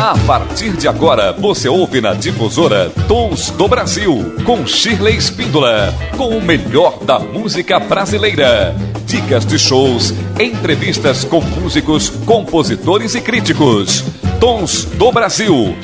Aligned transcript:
A 0.00 0.16
partir 0.26 0.72
de 0.78 0.88
agora, 0.88 1.30
você 1.30 1.68
ouve 1.68 2.00
na 2.00 2.14
difusora 2.14 2.88
Tons 3.06 3.50
do 3.50 3.68
Brasil, 3.68 4.34
com 4.46 4.66
Shirley 4.66 5.14
Espíndola, 5.14 5.94
com 6.16 6.38
o 6.38 6.40
melhor 6.40 7.04
da 7.04 7.18
música 7.18 7.78
brasileira. 7.78 8.74
Dicas 9.04 9.44
de 9.44 9.58
shows, 9.58 10.14
entrevistas 10.40 11.22
com 11.22 11.42
músicos, 11.42 12.08
compositores 12.24 13.14
e 13.14 13.20
críticos. 13.20 14.02
Tons 14.40 14.86
do 14.86 15.12
Brasil. 15.12 15.76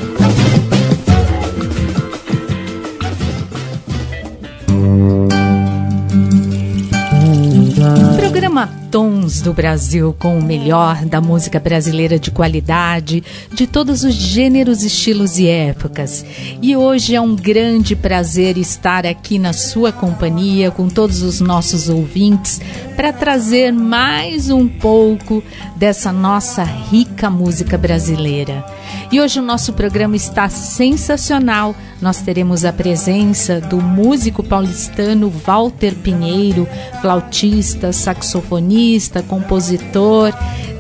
Do 9.27 9.53
Brasil 9.53 10.15
com 10.17 10.39
o 10.39 10.43
melhor 10.43 11.05
da 11.05 11.21
música 11.21 11.59
brasileira 11.59 12.17
de 12.17 12.31
qualidade, 12.31 13.25
de 13.53 13.67
todos 13.67 14.05
os 14.05 14.15
gêneros, 14.15 14.85
estilos 14.85 15.37
e 15.37 15.49
épocas. 15.49 16.25
E 16.63 16.77
hoje 16.77 17.17
é 17.17 17.21
um 17.21 17.35
grande 17.35 17.97
prazer 17.97 18.57
estar 18.57 19.05
aqui 19.05 19.37
na 19.37 19.53
sua 19.53 19.91
companhia 19.91 20.71
com 20.71 20.89
todos 20.89 21.23
os 21.23 21.41
nossos 21.41 21.89
ouvintes 21.89 22.61
para 22.97 23.13
trazer 23.13 23.73
mais 23.73 24.49
um 24.49 24.69
pouco 24.69 25.43
dessa 25.75 26.13
nossa 26.13 26.63
rica 26.63 27.29
música 27.29 27.77
brasileira. 27.77 28.65
E 29.11 29.21
hoje 29.21 29.39
o 29.39 29.43
nosso 29.43 29.73
programa 29.73 30.17
está 30.17 30.49
sensacional. 30.49 31.75
Nós 32.01 32.21
teremos 32.21 32.65
a 32.65 32.73
presença 32.73 33.61
do 33.61 33.81
músico 33.81 34.43
paulistano 34.43 35.31
Walter 35.31 35.95
Pinheiro, 35.95 36.69
flautista, 37.01 37.93
saxofonista, 37.93 39.16
compositor. 39.23 40.33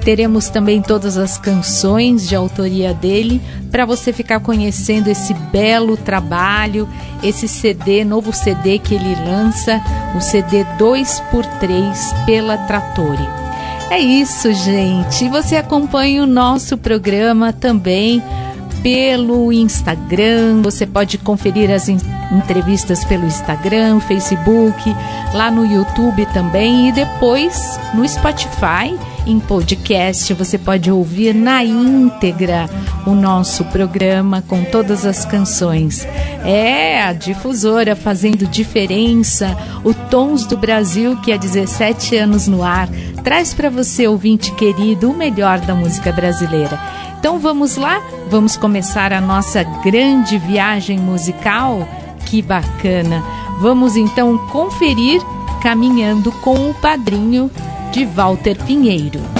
Teremos 0.04 0.48
também 0.48 0.80
todas 0.80 1.16
as 1.16 1.36
canções 1.36 2.28
de 2.28 2.36
autoria 2.36 2.94
dele 2.94 3.40
para 3.72 3.84
você 3.84 4.12
ficar 4.12 4.38
conhecendo 4.38 5.08
esse 5.08 5.34
belo 5.34 5.96
trabalho, 5.96 6.88
esse 7.22 7.48
CD, 7.48 8.04
novo 8.04 8.32
CD 8.32 8.78
que 8.78 8.94
ele 8.94 9.16
lança, 9.24 9.82
o 10.16 10.20
CD 10.20 10.64
2x3 10.78 12.24
pela 12.24 12.56
Trattori. 12.56 13.26
É 13.90 13.98
isso, 13.98 14.52
gente. 14.52 15.28
Você 15.28 15.56
acompanha 15.56 16.22
o 16.22 16.26
nosso 16.26 16.76
programa 16.76 17.52
também 17.52 18.22
pelo 18.86 19.52
Instagram. 19.52 20.62
Você 20.62 20.86
pode 20.86 21.18
conferir 21.18 21.72
as 21.72 21.88
entrevistas 21.88 23.04
pelo 23.04 23.26
Instagram, 23.26 23.98
Facebook, 23.98 24.80
lá 25.34 25.50
no 25.50 25.66
YouTube 25.66 26.24
também 26.26 26.90
e 26.90 26.92
depois 26.92 27.80
no 27.94 28.08
Spotify 28.08 28.96
em 29.26 29.40
podcast. 29.40 30.32
Você 30.34 30.56
pode 30.56 30.90
ouvir 30.90 31.34
na 31.34 31.64
íntegra 31.64 32.70
o 33.06 33.10
nosso 33.10 33.64
programa 33.66 34.42
com 34.46 34.64
todas 34.64 35.04
as 35.04 35.24
canções. 35.24 36.06
É 36.44 37.02
a 37.02 37.12
difusora 37.12 37.96
fazendo 37.96 38.46
diferença. 38.46 39.56
O 39.84 39.92
Tons 39.92 40.46
do 40.46 40.56
Brasil, 40.56 41.16
que 41.20 41.32
há 41.32 41.36
17 41.36 42.16
anos 42.16 42.46
no 42.46 42.62
ar, 42.62 42.88
traz 43.24 43.52
para 43.52 43.68
você, 43.68 44.06
ouvinte 44.06 44.52
querido, 44.52 45.10
o 45.10 45.16
melhor 45.16 45.58
da 45.60 45.74
música 45.74 46.12
brasileira. 46.12 46.78
Então 47.18 47.38
vamos 47.38 47.76
lá? 47.76 48.00
Vamos 48.30 48.56
começar 48.56 49.12
a 49.12 49.20
nossa 49.20 49.62
grande 49.82 50.38
viagem 50.38 50.98
musical? 50.98 51.86
Que 52.24 52.40
bacana! 52.40 53.22
Vamos 53.60 53.96
então 53.96 54.36
conferir 54.48 55.20
caminhando 55.62 56.30
com 56.30 56.70
o 56.70 56.74
padrinho 56.74 57.50
de 57.96 58.04
Walter 58.04 58.54
Pinheiro. 58.66 59.35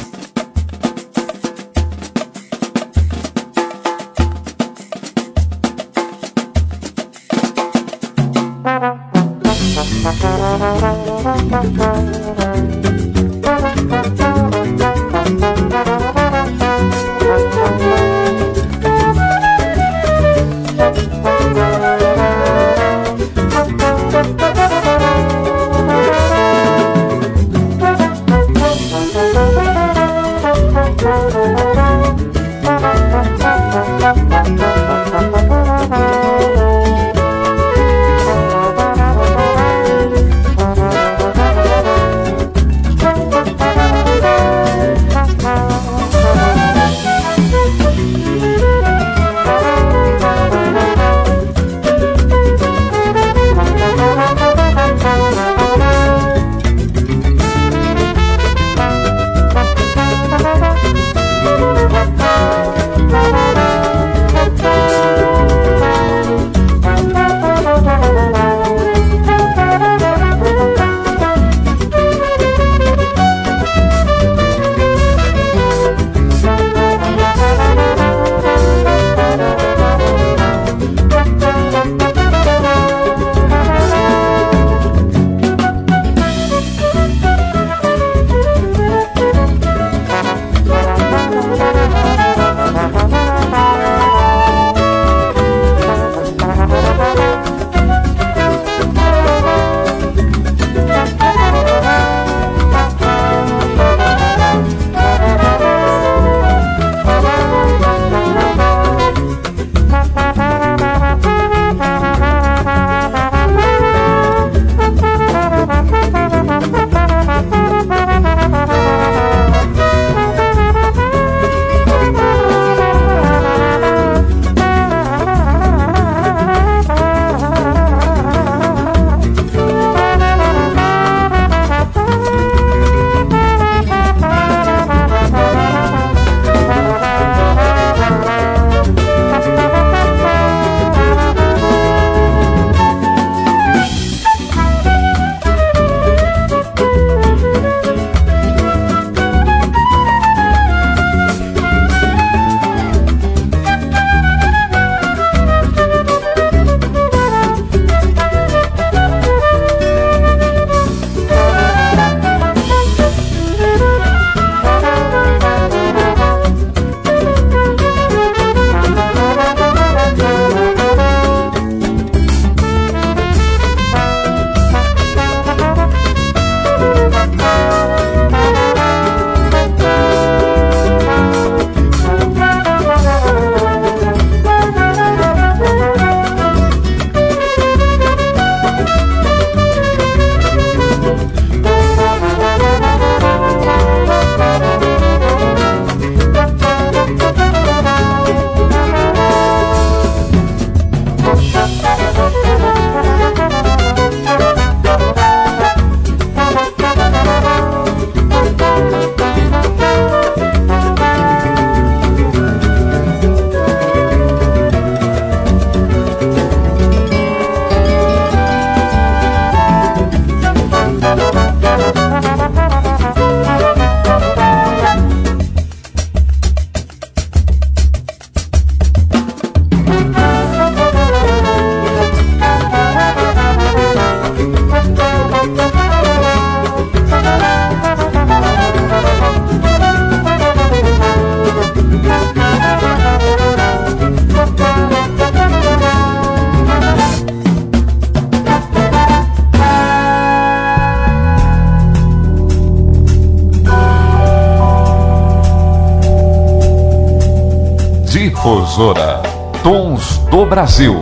Difusora 258.46 259.20
Tons 259.60 260.18
do 260.30 260.46
Brasil. 260.46 260.94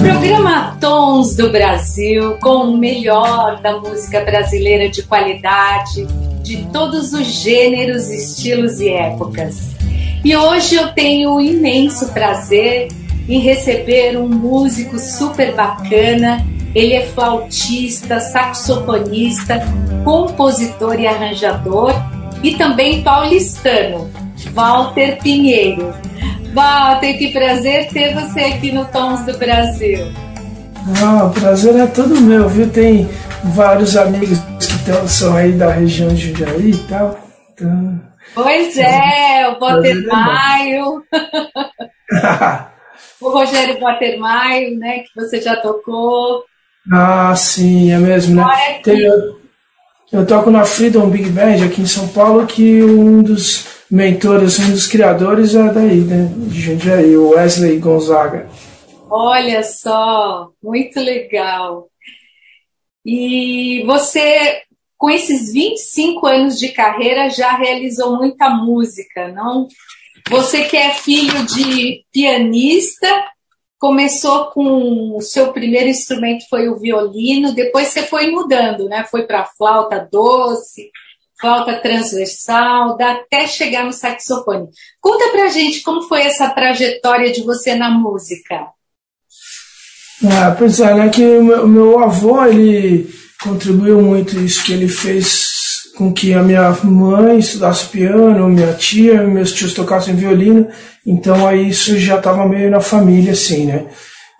Programa 0.00 0.76
Tons 0.80 1.34
do 1.34 1.50
Brasil 1.50 2.36
com 2.40 2.66
o 2.66 2.76
melhor 2.78 3.60
da 3.60 3.76
música 3.80 4.20
brasileira 4.20 4.88
de 4.88 5.02
qualidade, 5.02 6.06
de 6.40 6.64
todos 6.72 7.12
os 7.12 7.26
gêneros, 7.26 8.08
estilos 8.08 8.78
e 8.78 8.90
épocas. 8.90 9.70
E 10.24 10.36
hoje 10.36 10.76
eu 10.76 10.92
tenho 10.92 11.34
o 11.34 11.40
imenso 11.40 12.12
prazer 12.12 12.86
em 13.28 13.40
receber 13.40 14.16
um 14.16 14.28
músico 14.28 14.96
super 14.96 15.56
bacana. 15.56 16.46
Ele 16.74 16.94
é 16.94 17.06
flautista, 17.06 18.20
saxofonista, 18.20 19.60
compositor 20.04 20.98
e 21.00 21.06
arranjador 21.06 21.92
e 22.42 22.54
também 22.54 23.02
paulistano, 23.02 24.10
Walter 24.52 25.18
Pinheiro. 25.22 25.92
Walter, 26.52 27.18
que 27.18 27.32
prazer 27.32 27.88
ter 27.88 28.14
você 28.14 28.40
aqui 28.40 28.72
no 28.72 28.84
Tons 28.86 29.24
do 29.24 29.38
Brasil. 29.38 30.06
Ah, 31.02 31.26
o 31.26 31.30
prazer 31.30 31.76
é 31.76 31.86
todo 31.86 32.20
meu, 32.20 32.48
viu? 32.48 32.68
Tem 32.68 33.08
vários 33.44 33.96
amigos 33.96 34.38
que 34.38 35.08
são 35.08 35.36
aí 35.36 35.52
da 35.52 35.70
região 35.70 36.08
de 36.08 36.28
Jundiaí 36.28 36.70
e 36.70 36.78
tal. 36.88 37.18
Então, 37.52 38.00
pois 38.34 38.76
é, 38.78 39.48
o 39.48 39.60
Walter 39.60 40.06
Maio. 40.06 41.04
o 43.20 43.30
Rogério 43.30 43.78
Watermaio, 43.80 44.78
né, 44.78 45.00
que 45.00 45.14
você 45.14 45.40
já 45.40 45.56
tocou. 45.56 46.44
Ah, 46.90 47.34
sim, 47.36 47.92
é 47.92 47.98
mesmo, 47.98 48.36
né? 48.36 48.80
Tem, 48.82 49.00
eu, 49.00 49.40
eu 50.12 50.26
toco 50.26 50.50
na 50.50 50.64
Freedom 50.64 51.08
Big 51.08 51.28
Band 51.30 51.64
aqui 51.64 51.82
em 51.82 51.86
São 51.86 52.08
Paulo, 52.08 52.46
que 52.46 52.82
um 52.82 53.22
dos 53.22 53.66
mentores, 53.90 54.58
um 54.58 54.70
dos 54.70 54.86
criadores 54.86 55.54
é 55.54 55.72
daí, 55.72 56.00
né, 56.00 56.30
de 56.34 56.60
Jundiaí, 56.60 57.16
o 57.16 57.30
Wesley 57.30 57.78
Gonzaga. 57.78 58.48
Olha 59.10 59.62
só, 59.62 60.50
muito 60.62 61.00
legal. 61.00 61.88
E 63.04 63.82
você, 63.84 64.62
com 64.96 65.10
esses 65.10 65.52
25 65.52 66.26
anos 66.26 66.58
de 66.58 66.68
carreira, 66.68 67.28
já 67.28 67.56
realizou 67.56 68.16
muita 68.16 68.50
música, 68.50 69.28
não? 69.28 69.66
Você 70.28 70.64
que 70.64 70.76
é 70.76 70.90
filho 70.90 71.44
de 71.44 72.04
pianista, 72.12 73.08
começou 73.80 74.50
com 74.50 75.16
o 75.16 75.22
seu 75.22 75.54
primeiro 75.54 75.88
instrumento 75.88 76.44
foi 76.50 76.68
o 76.68 76.78
violino, 76.78 77.54
depois 77.54 77.88
você 77.88 78.02
foi 78.02 78.30
mudando, 78.30 78.84
né? 78.84 79.06
Foi 79.10 79.22
para 79.22 79.46
flauta 79.46 80.06
doce, 80.12 80.90
flauta 81.40 81.80
transversal, 81.80 82.98
até 83.00 83.46
chegar 83.46 83.86
no 83.86 83.92
saxofone. 83.92 84.68
Conta 85.00 85.30
pra 85.30 85.48
gente 85.48 85.80
como 85.80 86.02
foi 86.02 86.20
essa 86.20 86.50
trajetória 86.50 87.32
de 87.32 87.42
você 87.42 87.74
na 87.74 87.90
música. 87.90 88.66
Ah, 90.22 90.54
pois 90.56 90.78
é, 90.78 90.94
né? 90.94 91.08
Que 91.08 91.24
o 91.24 91.42
meu, 91.42 91.66
meu 91.66 91.98
avô, 92.00 92.44
ele 92.44 93.08
contribuiu 93.42 94.02
muito 94.02 94.38
isso 94.38 94.62
que 94.62 94.74
ele 94.74 94.88
fez 94.88 95.59
com 96.00 96.14
que 96.14 96.32
a 96.32 96.42
minha 96.42 96.74
mãe 96.82 97.38
estudasse 97.38 97.84
piano, 97.88 98.48
minha 98.48 98.72
tia, 98.72 99.22
meus 99.22 99.52
tios 99.52 99.74
tocassem 99.74 100.16
violino, 100.16 100.66
então 101.06 101.46
aí 101.46 101.68
isso 101.68 101.98
já 101.98 102.16
estava 102.16 102.48
meio 102.48 102.70
na 102.70 102.80
família, 102.80 103.32
assim, 103.32 103.66
né? 103.66 103.84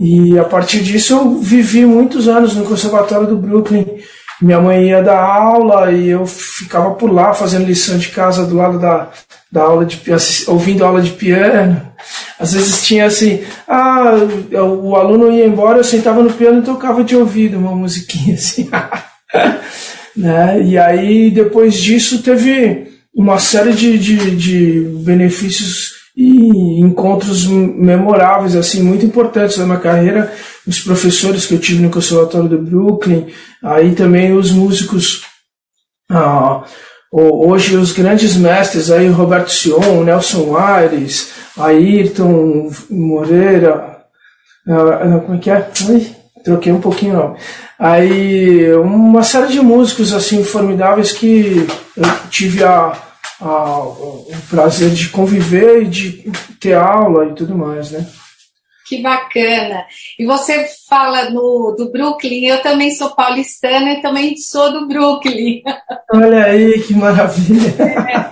E 0.00 0.38
a 0.38 0.44
partir 0.44 0.82
disso 0.82 1.12
eu 1.12 1.34
vivi 1.34 1.84
muitos 1.84 2.28
anos 2.28 2.56
no 2.56 2.64
Conservatório 2.64 3.26
do 3.26 3.36
Brooklyn. 3.36 3.84
Minha 4.40 4.58
mãe 4.58 4.88
ia 4.88 5.02
dar 5.02 5.20
aula 5.22 5.92
e 5.92 6.08
eu 6.08 6.24
ficava 6.24 6.92
por 6.92 7.12
lá 7.12 7.34
fazendo 7.34 7.66
lição 7.66 7.98
de 7.98 8.08
casa 8.08 8.46
do 8.46 8.56
lado 8.56 8.78
da, 8.78 9.10
da 9.52 9.60
aula 9.60 9.84
de 9.84 10.00
ouvindo 10.48 10.82
aula 10.82 11.02
de 11.02 11.10
piano. 11.10 11.92
Às 12.38 12.54
vezes 12.54 12.86
tinha 12.86 13.04
assim, 13.04 13.44
ah, 13.68 14.14
o 14.80 14.96
aluno 14.96 15.30
ia 15.30 15.44
embora, 15.44 15.76
eu 15.76 15.84
sentava 15.84 16.22
no 16.22 16.32
piano 16.32 16.60
e 16.60 16.64
tocava 16.64 17.04
de 17.04 17.14
ouvido 17.14 17.58
uma 17.58 17.76
musiquinha 17.76 18.34
assim. 18.34 18.70
Né? 20.16 20.62
E 20.62 20.78
aí, 20.78 21.30
depois 21.30 21.74
disso, 21.74 22.22
teve 22.22 22.88
uma 23.14 23.38
série 23.38 23.72
de, 23.72 23.98
de, 23.98 24.36
de 24.36 24.80
benefícios 25.04 26.00
e 26.16 26.80
encontros 26.80 27.46
memoráveis, 27.46 28.56
assim, 28.56 28.82
muito 28.82 29.06
importantes 29.06 29.56
na 29.56 29.66
minha 29.66 29.78
carreira. 29.78 30.32
Os 30.66 30.80
professores 30.80 31.46
que 31.46 31.54
eu 31.54 31.58
tive 31.58 31.82
no 31.82 31.90
Conservatório 31.90 32.48
do 32.48 32.58
Brooklyn, 32.58 33.26
aí 33.62 33.94
também 33.94 34.32
os 34.32 34.50
músicos, 34.50 35.22
ah, 36.10 36.64
hoje 37.12 37.76
os 37.76 37.92
grandes 37.92 38.36
mestres, 38.36 38.90
aí 38.90 39.08
Roberto 39.08 39.50
Sion, 39.50 40.04
Nelson 40.04 40.56
Aires, 40.56 41.32
Ayrton 41.56 42.70
Moreira, 42.90 44.00
ah, 44.68 45.20
como 45.24 45.36
é 45.36 45.38
que 45.38 45.50
é? 45.50 45.70
Ai, 45.88 46.16
troquei 46.44 46.72
um 46.72 46.80
pouquinho 46.80 47.14
não. 47.14 47.36
Aí 47.78 48.72
uma 48.74 49.22
série 49.22 49.52
de 49.52 49.60
músicos 49.60 50.12
assim 50.12 50.44
formidáveis 50.44 51.12
que 51.12 51.66
eu 51.96 52.28
tive 52.30 52.62
a, 52.64 52.96
a, 53.40 53.78
o 53.80 54.26
prazer 54.48 54.90
de 54.90 55.08
conviver 55.08 55.82
e 55.82 55.86
de 55.86 56.32
ter 56.60 56.74
aula 56.74 57.26
e 57.26 57.34
tudo 57.34 57.56
mais, 57.56 57.90
né? 57.90 58.06
Que 58.86 59.00
bacana! 59.00 59.86
E 60.18 60.26
você 60.26 60.66
fala 60.88 61.30
no, 61.30 61.76
do 61.78 61.92
Brooklyn, 61.92 62.46
eu 62.46 62.60
também 62.60 62.90
sou 62.90 63.14
paulistana 63.14 63.92
e 63.92 64.02
também 64.02 64.36
sou 64.36 64.72
do 64.72 64.88
Brooklyn. 64.88 65.62
Olha 66.12 66.46
aí, 66.46 66.82
que 66.82 66.92
maravilha! 66.94 67.72
É. 67.78 68.30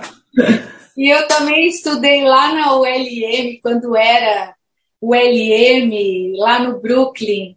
E 0.97 1.07
eu 1.07 1.25
também 1.29 1.69
estudei 1.69 2.25
lá 2.25 2.53
na 2.53 2.75
ULM, 2.75 3.57
quando 3.63 3.95
era 3.95 4.53
ULM, 5.01 6.33
lá 6.35 6.59
no 6.59 6.81
Brooklyn, 6.81 7.55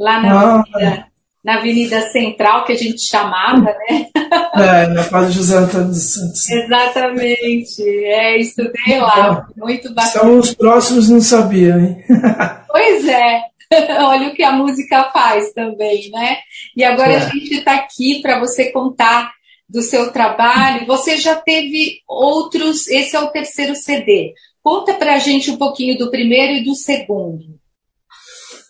lá 0.00 0.20
na 0.20 0.60
ah 0.60 1.10
na 1.42 1.56
Avenida 1.56 2.02
Central, 2.10 2.64
que 2.64 2.72
a 2.72 2.76
gente 2.76 3.00
chamava, 3.00 3.62
né? 3.62 4.06
É, 4.54 4.86
na 4.88 5.04
Padre 5.04 5.32
José 5.32 5.56
Antônio 5.56 5.88
dos 5.88 6.12
Santos. 6.12 6.50
Exatamente. 6.50 7.82
É, 7.82 8.38
estudei 8.38 8.98
lá. 8.98 9.46
Então, 9.48 9.66
muito 9.66 9.88
bacana. 9.94 10.14
Estamos 10.14 10.54
próximos, 10.54 11.08
não 11.08 11.20
sabia, 11.20 11.76
hein? 11.76 12.04
Pois 12.68 13.08
é. 13.08 13.42
Olha 14.04 14.28
o 14.28 14.34
que 14.34 14.42
a 14.42 14.52
música 14.52 15.10
faz 15.12 15.52
também, 15.52 16.10
né? 16.10 16.38
E 16.76 16.84
agora 16.84 17.12
é. 17.12 17.16
a 17.16 17.20
gente 17.20 17.54
está 17.54 17.74
aqui 17.74 18.20
para 18.20 18.38
você 18.38 18.70
contar 18.70 19.32
do 19.68 19.82
seu 19.82 20.12
trabalho. 20.12 20.86
Você 20.86 21.16
já 21.16 21.36
teve 21.36 22.00
outros, 22.06 22.86
esse 22.88 23.16
é 23.16 23.20
o 23.20 23.28
terceiro 23.28 23.74
CD. 23.74 24.34
Conta 24.62 24.94
para 24.94 25.14
a 25.14 25.18
gente 25.18 25.50
um 25.50 25.56
pouquinho 25.56 25.96
do 25.96 26.10
primeiro 26.10 26.52
e 26.54 26.64
do 26.64 26.74
segundo. 26.74 27.59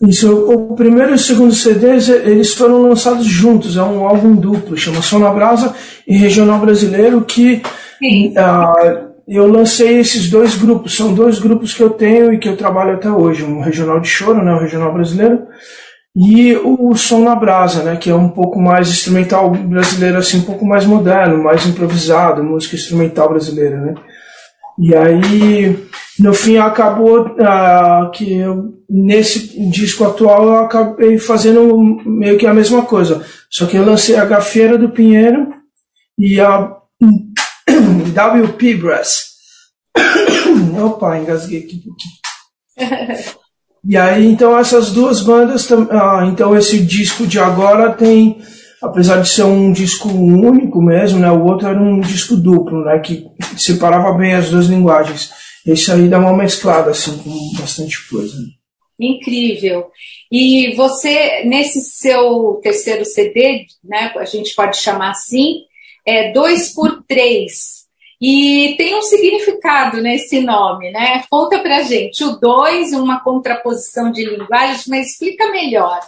Isso, 0.09 0.33
o 0.51 0.75
primeiro 0.75 1.11
e 1.11 1.15
o 1.15 1.19
segundo 1.19 1.55
CDs, 1.55 2.09
eles 2.09 2.55
foram 2.55 2.89
lançados 2.89 3.27
juntos, 3.27 3.77
é 3.77 3.83
um 3.83 4.07
álbum 4.07 4.35
duplo, 4.35 4.77
chama 4.77 5.03
Som 5.03 5.19
na 5.19 5.31
Brasa 5.31 5.75
e 6.09 6.17
Regional 6.17 6.59
Brasileiro, 6.59 7.21
que 7.21 7.61
uh, 8.03 9.11
eu 9.29 9.47
lancei 9.47 9.99
esses 9.99 10.31
dois 10.31 10.57
grupos, 10.57 10.97
são 10.97 11.13
dois 11.13 11.39
grupos 11.39 11.75
que 11.75 11.83
eu 11.83 11.91
tenho 11.91 12.33
e 12.33 12.39
que 12.39 12.49
eu 12.49 12.57
trabalho 12.57 12.95
até 12.95 13.11
hoje, 13.11 13.45
um 13.45 13.61
Regional 13.61 14.01
de 14.01 14.09
Choro, 14.09 14.43
né, 14.43 14.55
o 14.55 14.59
Regional 14.59 14.93
Brasileiro, 14.93 15.43
e 16.17 16.57
o 16.57 16.95
Som 16.97 17.21
na 17.21 17.37
Brasa, 17.37 17.83
né, 17.83 17.97
que 17.97 18.09
é 18.09 18.15
um 18.15 18.31
pouco 18.31 18.59
mais 18.59 18.89
instrumental 18.89 19.51
brasileiro, 19.51 20.17
assim, 20.17 20.39
um 20.39 20.45
pouco 20.45 20.65
mais 20.65 20.87
moderno, 20.87 21.45
mais 21.45 21.67
improvisado, 21.67 22.43
música 22.43 22.75
instrumental 22.75 23.29
brasileira, 23.29 23.77
né. 23.79 23.95
E 24.81 24.95
aí, 24.95 25.87
no 26.19 26.33
fim, 26.33 26.57
acabou 26.57 27.27
uh, 27.27 28.11
que 28.13 28.33
eu, 28.33 28.83
nesse 28.89 29.69
disco 29.71 30.05
atual 30.05 30.45
eu 30.45 30.57
acabei 30.57 31.19
fazendo 31.19 31.77
meio 32.07 32.39
que 32.39 32.47
a 32.47 32.55
mesma 32.55 32.87
coisa. 32.87 33.23
Só 33.51 33.67
que 33.67 33.77
eu 33.77 33.85
lancei 33.85 34.17
a 34.17 34.25
Gafieira 34.25 34.79
do 34.79 34.89
Pinheiro 34.89 35.53
e 36.19 36.41
a 36.41 36.77
WP 37.03 38.75
Brass. 38.77 39.25
Opa, 40.83 41.19
engasguei 41.19 41.61
aqui 41.61 41.77
um 41.77 41.83
pouquinho. 41.83 43.31
E 43.83 43.97
aí, 43.97 44.27
então, 44.27 44.59
essas 44.59 44.93
duas 44.93 45.23
bandas, 45.23 45.69
uh, 45.71 46.25
então 46.31 46.55
esse 46.55 46.81
disco 46.81 47.27
de 47.27 47.41
agora 47.41 47.91
tem 47.91 48.39
apesar 48.83 49.21
de 49.21 49.29
ser 49.29 49.45
um 49.45 49.73
disco 49.73 50.09
único 50.09 50.81
mesmo, 50.83 51.19
né, 51.19 51.31
o 51.31 51.45
outro 51.45 51.69
era 51.69 51.81
um 51.81 52.01
disco 52.01 52.37
duplo, 52.37 52.85
né, 52.85 52.99
que 52.99 53.27
separava 53.57 54.17
bem 54.17 54.35
as 54.35 54.51
duas 54.51 54.67
linguagens. 54.67 55.31
Esse 55.67 55.93
aí 55.93 56.09
dá 56.09 56.19
uma 56.19 56.37
mesclada, 56.37 56.91
assim, 56.91 57.19
com 57.19 57.61
bastante 57.61 58.09
coisa. 58.09 58.35
Incrível. 58.99 59.87
E 60.31 60.75
você, 60.75 61.45
nesse 61.45 61.81
seu 61.81 62.61
terceiro 62.63 63.05
CD, 63.05 63.67
né, 63.85 64.13
a 64.17 64.25
gente 64.25 64.55
pode 64.55 64.77
chamar 64.77 65.11
assim, 65.11 65.65
é 66.07 66.33
dois 66.33 66.73
por 66.73 67.03
três. 67.07 67.80
E 68.21 68.75
tem 68.77 68.95
um 68.99 69.01
significado 69.01 70.03
nesse 70.03 70.41
nome, 70.41 70.91
né? 70.91 71.23
Conta 71.31 71.59
pra 71.61 71.83
gente. 71.83 72.23
O 72.23 72.33
dois, 72.33 72.93
uma 72.93 73.21
contraposição 73.21 74.13
de 74.13 74.25
linguagens, 74.25 74.87
mas 74.87 75.13
explica 75.13 75.51
melhor. 75.51 76.01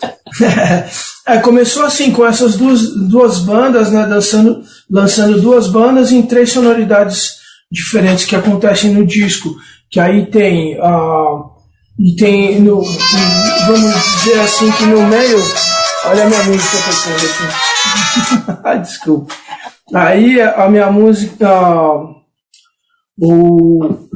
é, 1.26 1.38
começou 1.38 1.84
assim, 1.84 2.10
com 2.10 2.24
essas 2.26 2.56
duas, 2.56 2.94
duas 3.08 3.40
bandas, 3.40 3.92
né? 3.92 4.06
Dançando, 4.06 4.62
lançando 4.90 5.42
duas 5.42 5.68
bandas 5.68 6.10
em 6.10 6.22
três 6.22 6.52
sonoridades 6.52 7.36
diferentes 7.70 8.24
que 8.24 8.34
acontecem 8.34 8.92
no 8.92 9.04
disco. 9.04 9.54
Que 9.90 10.00
aí 10.00 10.24
tem. 10.24 10.80
Uh, 10.80 11.50
e 11.98 12.16
tem. 12.16 12.60
No, 12.60 12.82
vamos 13.66 13.94
dizer 14.14 14.40
assim, 14.40 14.72
que 14.72 14.86
no 14.86 15.06
meio. 15.06 15.38
Olha 16.06 16.24
a 16.24 16.28
minha 16.28 16.44
música 16.44 16.76
tocando 16.78 17.16
aqui. 18.72 18.80
Desculpa. 18.88 19.34
Aí 19.94 20.40
a 20.40 20.68
minha 20.68 20.90
música 20.90 21.48
o, 23.20 24.08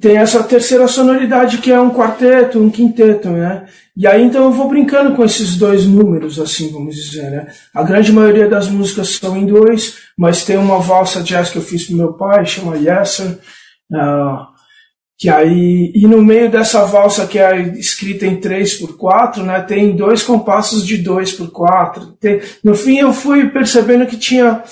tem 0.00 0.16
essa 0.16 0.42
terceira 0.42 0.86
sonoridade 0.86 1.58
que 1.58 1.72
é 1.72 1.80
um 1.80 1.90
quarteto, 1.90 2.58
um 2.58 2.70
quinteto, 2.70 3.28
né? 3.28 3.66
E 3.96 4.06
aí 4.06 4.22
então 4.22 4.44
eu 4.44 4.52
vou 4.52 4.68
brincando 4.68 5.14
com 5.14 5.24
esses 5.24 5.56
dois 5.56 5.84
números, 5.84 6.38
assim, 6.38 6.70
vamos 6.72 6.96
dizer, 6.96 7.30
né? 7.30 7.48
A 7.74 7.82
grande 7.82 8.12
maioria 8.12 8.48
das 8.48 8.68
músicas 8.68 9.10
são 9.16 9.36
em 9.36 9.46
dois, 9.46 9.98
mas 10.16 10.44
tem 10.44 10.56
uma 10.56 10.78
valsa 10.78 11.22
jazz 11.22 11.50
que 11.50 11.58
eu 11.58 11.62
fiz 11.62 11.86
pro 11.86 11.96
meu 11.96 12.12
pai, 12.14 12.46
chama 12.46 12.76
Yesser, 12.76 13.38
uh, 13.92 14.50
que 15.18 15.28
aí, 15.28 15.92
e 15.94 16.06
no 16.06 16.22
meio 16.22 16.50
dessa 16.50 16.82
valsa 16.86 17.26
que 17.26 17.38
é 17.38 17.60
escrita 17.78 18.26
em 18.26 18.40
3 18.40 18.76
por 18.76 18.96
4 18.96 19.42
né, 19.42 19.60
tem 19.60 19.94
dois 19.94 20.22
compassos 20.22 20.86
de 20.86 20.96
2 20.96 21.32
por 21.32 21.50
4 21.50 22.16
tem, 22.18 22.40
No 22.64 22.74
fim 22.74 22.96
eu 22.96 23.12
fui 23.12 23.50
percebendo 23.50 24.06
que 24.06 24.16
tinha 24.16 24.62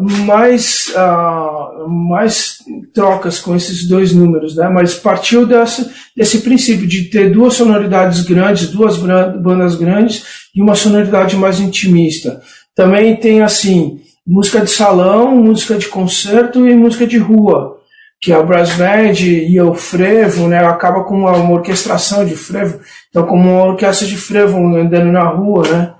mais, 0.00 0.92
uh, 0.94 1.88
mais 1.88 2.58
trocas 2.92 3.38
com 3.38 3.54
esses 3.54 3.86
dois 3.86 4.12
números, 4.12 4.56
né? 4.56 4.68
mas 4.68 4.94
partiu 4.94 5.46
dessa, 5.46 5.90
desse 6.16 6.40
princípio 6.40 6.86
de 6.86 7.04
ter 7.04 7.30
duas 7.30 7.54
sonoridades 7.54 8.22
grandes, 8.22 8.68
duas 8.68 8.96
bandas 8.96 9.74
grandes 9.76 10.24
e 10.54 10.60
uma 10.60 10.74
sonoridade 10.74 11.36
mais 11.36 11.60
intimista. 11.60 12.40
Também 12.74 13.16
tem 13.16 13.42
assim 13.42 14.00
música 14.26 14.60
de 14.60 14.70
salão, 14.70 15.34
música 15.34 15.76
de 15.76 15.88
concerto 15.88 16.66
e 16.68 16.74
música 16.74 17.06
de 17.06 17.16
rua, 17.16 17.78
que 18.20 18.32
é 18.32 18.36
a 18.36 18.42
brass 18.42 18.76
band 18.76 19.14
e 19.22 19.58
o 19.60 19.74
frevo, 19.74 20.48
né? 20.48 20.58
Acaba 20.58 21.04
com 21.04 21.16
uma 21.16 21.50
orquestração 21.50 22.24
de 22.24 22.34
frevo, 22.34 22.78
então 23.08 23.24
como 23.26 23.50
uma 23.50 23.64
orquestra 23.64 24.06
de 24.06 24.16
frevo 24.16 24.58
andando 24.58 25.10
na 25.10 25.24
rua, 25.28 25.66
né? 25.68 25.94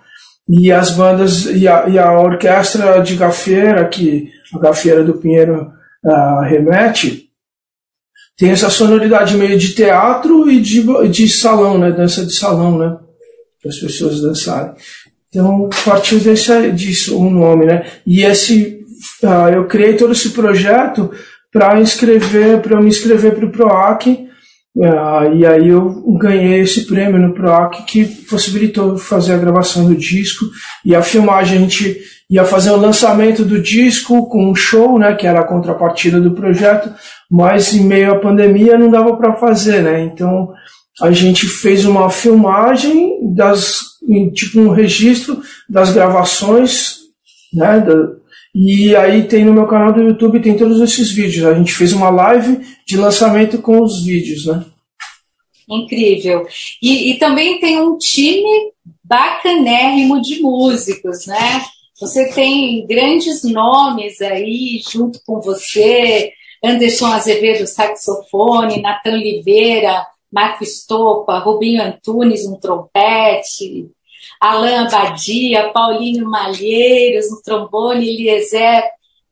E 0.48 0.72
as 0.72 0.92
bandas 0.92 1.44
e 1.44 1.68
a, 1.68 1.88
e 1.88 1.98
a 1.98 2.18
orquestra 2.18 3.00
de 3.00 3.16
gafieira 3.16 3.86
que 3.86 4.30
a 4.54 4.58
gafieira 4.58 5.04
do 5.04 5.18
Pinheiro 5.18 5.70
uh, 6.04 6.40
remete 6.42 7.28
tem 8.36 8.50
essa 8.50 8.70
sonoridade 8.70 9.36
meio 9.36 9.58
de 9.58 9.74
teatro 9.74 10.48
e 10.48 10.60
de, 10.60 11.08
de 11.08 11.28
salão, 11.28 11.76
né, 11.76 11.90
dança 11.90 12.24
de 12.24 12.32
salão, 12.32 12.78
né, 12.78 12.96
para 13.60 13.68
as 13.68 13.78
pessoas 13.78 14.20
dançarem. 14.20 14.74
Então 15.28 15.68
partiu 15.84 16.18
desse, 16.20 16.70
disso 16.72 17.18
o 17.18 17.28
nome, 17.28 17.66
né? 17.66 17.84
E 18.06 18.22
esse 18.22 18.86
uh, 19.22 19.50
eu 19.52 19.66
criei 19.66 19.94
todo 19.94 20.12
esse 20.12 20.30
projeto 20.30 21.10
para 21.52 21.80
inscrever, 21.80 22.60
para 22.60 22.80
me 22.80 22.88
inscrever 22.88 23.34
para 23.34 23.44
o 23.44 23.52
Proac 23.52 24.27
Uh, 24.78 25.34
e 25.34 25.44
aí 25.44 25.68
eu 25.70 25.90
ganhei 26.20 26.60
esse 26.60 26.86
prêmio 26.86 27.18
no 27.18 27.34
PROAC 27.34 27.84
que 27.84 28.04
possibilitou 28.04 28.96
fazer 28.96 29.32
a 29.32 29.38
gravação 29.38 29.84
do 29.84 29.96
disco 29.96 30.44
e 30.84 30.94
a 30.94 31.02
filmagem 31.02 31.58
a 31.58 31.60
gente 31.62 31.98
ia 32.30 32.44
fazer 32.44 32.70
o 32.70 32.76
lançamento 32.76 33.44
do 33.44 33.60
disco 33.60 34.28
com 34.28 34.48
um 34.48 34.54
show, 34.54 34.96
né, 34.96 35.16
que 35.16 35.26
era 35.26 35.40
a 35.40 35.46
contrapartida 35.46 36.20
do 36.20 36.30
projeto, 36.30 36.94
mas 37.28 37.74
em 37.74 37.84
meio 37.84 38.12
à 38.12 38.20
pandemia 38.20 38.78
não 38.78 38.88
dava 38.88 39.16
para 39.16 39.34
fazer, 39.34 39.82
né? 39.82 40.04
Então 40.04 40.52
a 41.02 41.10
gente 41.10 41.46
fez 41.46 41.84
uma 41.84 42.08
filmagem 42.08 43.34
das 43.34 43.80
tipo 44.32 44.60
um 44.60 44.70
registro 44.70 45.40
das 45.68 45.92
gravações, 45.92 46.98
né, 47.52 47.84
e 48.54 48.96
aí 48.96 49.24
tem 49.24 49.44
no 49.44 49.52
meu 49.52 49.66
canal 49.66 49.92
do 49.92 50.02
YouTube 50.02 50.40
tem 50.40 50.56
todos 50.56 50.80
esses 50.80 51.12
vídeos. 51.12 51.46
A 51.46 51.54
gente 51.54 51.72
fez 51.72 51.92
uma 51.92 52.10
live 52.10 52.60
de 52.86 52.96
lançamento 52.96 53.58
com 53.58 53.82
os 53.82 54.04
vídeos, 54.04 54.46
né? 54.46 54.64
Incrível. 55.68 56.46
E, 56.82 57.12
e 57.12 57.18
também 57.18 57.60
tem 57.60 57.80
um 57.80 57.98
time 57.98 58.72
bacanérrimo 59.04 60.20
de 60.20 60.40
músicos, 60.40 61.26
né? 61.26 61.62
Você 62.00 62.32
tem 62.32 62.86
grandes 62.86 63.42
nomes 63.42 64.20
aí 64.22 64.80
junto 64.88 65.20
com 65.26 65.40
você, 65.40 66.32
Anderson 66.64 67.06
Azevedo, 67.06 67.66
saxofone, 67.66 68.80
Natan 68.80 69.14
Oliveira, 69.14 70.06
Marco 70.32 70.62
Estopa, 70.62 71.38
Rubinho 71.38 71.82
Antunes, 71.82 72.46
um 72.46 72.56
trompete, 72.56 73.90
Alain 74.40 74.86
Abadia, 74.86 75.70
Paulinho 75.72 76.28
Malheiros 76.28 77.30
no 77.30 77.42
trombone, 77.42 78.08
Eliezer, 78.08 78.84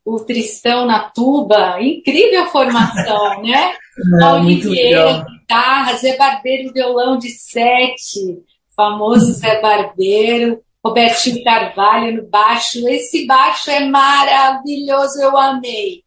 o 0.04 0.20
Tristão 0.20 0.86
na 0.86 1.10
tuba. 1.10 1.80
Incrível 1.80 2.46
formação, 2.46 3.42
né? 3.42 3.74
Paulinho 4.18 4.70
Vieira, 4.70 5.24
guitarra, 5.24 5.94
Zé 5.96 6.16
Barbeiro, 6.16 6.72
violão 6.72 7.18
de 7.18 7.30
sete, 7.30 8.38
famoso 8.74 9.32
Zé 9.32 9.60
Barbeiro. 9.60 10.60
Robertinho 10.84 11.42
Carvalho 11.42 12.22
no 12.22 12.28
baixo. 12.28 12.86
Esse 12.88 13.26
baixo 13.26 13.68
é 13.72 13.80
maravilhoso, 13.88 15.20
eu 15.20 15.36
amei. 15.36 16.04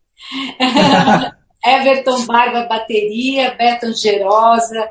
Everton 1.66 2.26
Barba, 2.26 2.64
bateria, 2.64 3.54
Beto 3.56 3.88
Angerosa, 3.88 4.90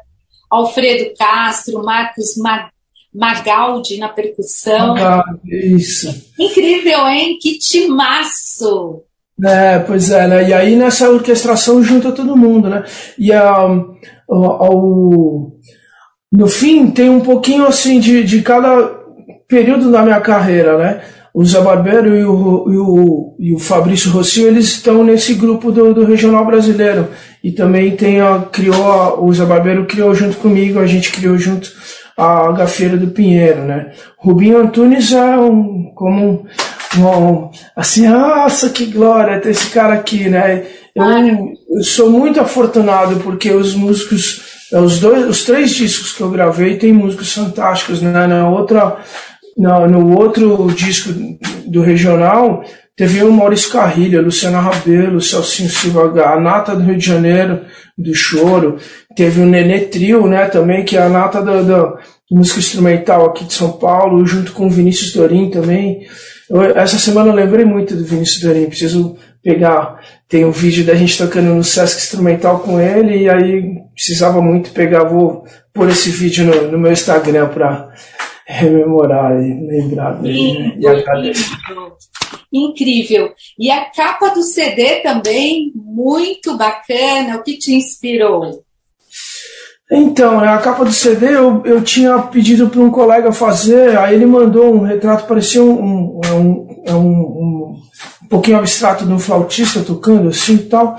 Alfredo 0.50 1.14
Castro, 1.16 1.82
Marcos 1.82 2.36
Mag 2.36 2.70
Magaldi 3.18 3.98
na 3.98 4.08
percussão. 4.08 4.94
Magaldi, 4.94 5.74
isso. 5.74 6.24
Incrível, 6.38 7.06
hein? 7.08 7.36
Que 7.40 7.58
timaço! 7.58 9.02
É, 9.44 9.78
pois 9.80 10.10
é, 10.10 10.26
né? 10.26 10.48
E 10.48 10.52
aí 10.52 10.76
nessa 10.76 11.10
orquestração 11.10 11.82
junta 11.82 12.12
todo 12.12 12.36
mundo, 12.36 12.68
né? 12.68 12.84
E 13.18 13.32
ao, 13.32 13.96
no 16.30 16.46
fim 16.46 16.90
tem 16.90 17.08
um 17.08 17.20
pouquinho 17.20 17.66
assim 17.66 18.00
de, 18.00 18.24
de 18.24 18.42
cada 18.42 18.98
período 19.46 19.90
da 19.90 20.02
minha 20.02 20.20
carreira, 20.20 20.76
né? 20.76 21.02
O 21.32 21.44
Zé 21.44 21.60
Barbeiro 21.60 22.16
e 22.16 22.24
o, 22.24 22.72
e 22.72 22.76
o, 22.76 23.36
e 23.38 23.54
o 23.54 23.58
Fabrício 23.58 24.10
Rossio, 24.10 24.46
eles 24.46 24.66
estão 24.66 25.04
nesse 25.04 25.34
grupo 25.34 25.70
do, 25.70 25.94
do 25.94 26.04
Regional 26.04 26.44
Brasileiro. 26.44 27.08
E 27.44 27.52
também 27.52 27.94
tem 27.94 28.20
a, 28.20 28.40
criou, 28.50 28.90
a, 28.90 29.20
o 29.20 29.32
Zé 29.32 29.44
Barbeiro 29.44 29.86
criou 29.86 30.12
junto 30.14 30.36
comigo, 30.38 30.80
a 30.80 30.86
gente 30.86 31.12
criou 31.12 31.38
junto 31.38 31.70
a 32.18 32.50
Gafeira 32.50 32.96
do 32.96 33.12
Pinheiro, 33.12 33.62
né? 33.62 33.92
Rubinho 34.18 34.58
Antunes 34.58 35.12
é 35.12 35.38
um, 35.38 35.92
como 35.94 36.44
um, 36.96 37.06
um, 37.06 37.50
assim, 37.76 38.08
nossa, 38.08 38.70
que 38.70 38.86
glória 38.86 39.40
ter 39.40 39.50
esse 39.50 39.70
cara 39.70 39.94
aqui, 39.94 40.28
né? 40.28 40.66
Eu, 40.96 41.04
eu, 41.06 41.82
sou 41.84 42.10
muito 42.10 42.40
afortunado 42.40 43.20
porque 43.20 43.52
os 43.52 43.72
músicos, 43.72 44.66
os 44.72 44.98
dois, 44.98 45.28
os 45.28 45.44
três 45.44 45.70
discos 45.70 46.12
que 46.12 46.20
eu 46.20 46.28
gravei 46.28 46.76
tem 46.76 46.92
músicos 46.92 47.32
fantásticos, 47.32 48.02
né? 48.02 48.26
Na 48.26 48.48
outra, 48.48 48.96
no, 49.56 49.86
no 49.86 50.18
outro 50.18 50.66
disco 50.72 51.10
do 51.66 51.82
regional 51.82 52.64
teve 52.98 53.22
o 53.22 53.32
Maurício 53.32 53.70
Carrilho, 53.70 54.20
Luciana 54.20 54.58
Rabelo, 54.58 55.20
Celcinho 55.20 55.70
Silva, 55.70 56.20
a 56.20 56.40
Nata 56.40 56.74
do 56.74 56.82
Rio 56.82 56.98
de 56.98 57.06
Janeiro, 57.06 57.60
do 57.96 58.12
Choro, 58.12 58.76
teve 59.14 59.40
o 59.40 59.46
Nenê 59.46 59.82
Trio, 59.82 60.26
né, 60.26 60.46
também, 60.46 60.84
que 60.84 60.96
é 60.96 61.02
a 61.02 61.08
nata 61.08 61.40
da, 61.40 61.62
da 61.62 61.94
música 62.28 62.58
instrumental 62.58 63.26
aqui 63.26 63.44
de 63.44 63.52
São 63.52 63.70
Paulo, 63.70 64.26
junto 64.26 64.52
com 64.52 64.66
o 64.66 64.70
Vinícius 64.70 65.12
Dorim 65.12 65.48
também. 65.48 66.00
Eu, 66.50 66.62
essa 66.76 66.98
semana 66.98 67.30
eu 67.30 67.34
lembrei 67.34 67.64
muito 67.64 67.94
do 67.94 68.04
Vinícius 68.04 68.42
Dorim, 68.42 68.66
preciso 68.66 69.16
pegar, 69.44 70.00
tem 70.28 70.44
um 70.44 70.50
vídeo 70.50 70.84
da 70.84 70.94
gente 70.94 71.16
tocando 71.16 71.54
no 71.54 71.62
Sesc 71.62 72.02
Instrumental 72.02 72.58
com 72.58 72.80
ele, 72.80 73.22
e 73.22 73.30
aí 73.30 73.76
precisava 73.94 74.42
muito 74.42 74.72
pegar, 74.72 75.04
vou 75.04 75.44
pôr 75.72 75.88
esse 75.88 76.10
vídeo 76.10 76.44
no, 76.44 76.72
no 76.72 76.78
meu 76.78 76.90
Instagram 76.90 77.46
para 77.46 77.90
rememorar 78.44 79.40
e 79.40 79.66
lembrar 79.68 80.20
dele, 80.20 80.58
né, 80.58 80.74
e 80.80 80.88
agradecer. 80.88 81.54
Incrível. 82.52 83.32
E 83.58 83.70
a 83.70 83.84
capa 83.84 84.30
do 84.30 84.42
CD 84.42 85.00
também, 85.00 85.72
muito 85.74 86.56
bacana. 86.56 87.36
O 87.36 87.42
que 87.42 87.58
te 87.58 87.74
inspirou? 87.74 88.64
Então, 89.90 90.40
a 90.40 90.58
capa 90.58 90.84
do 90.84 90.92
CD 90.92 91.34
eu, 91.34 91.62
eu 91.64 91.82
tinha 91.82 92.18
pedido 92.18 92.68
para 92.68 92.80
um 92.80 92.90
colega 92.90 93.32
fazer, 93.32 93.96
aí 93.98 94.14
ele 94.14 94.26
mandou 94.26 94.74
um 94.74 94.82
retrato, 94.82 95.26
parecia 95.26 95.62
um, 95.62 95.72
um, 95.72 96.20
é 96.22 96.32
um, 96.32 96.68
um, 96.90 96.94
um, 96.98 97.76
um 98.22 98.28
pouquinho 98.28 98.58
abstrato 98.58 99.06
de 99.06 99.12
um 99.12 99.18
flautista 99.18 99.80
tocando 99.80 100.28
assim 100.28 100.54
e 100.56 100.64
tal. 100.64 100.98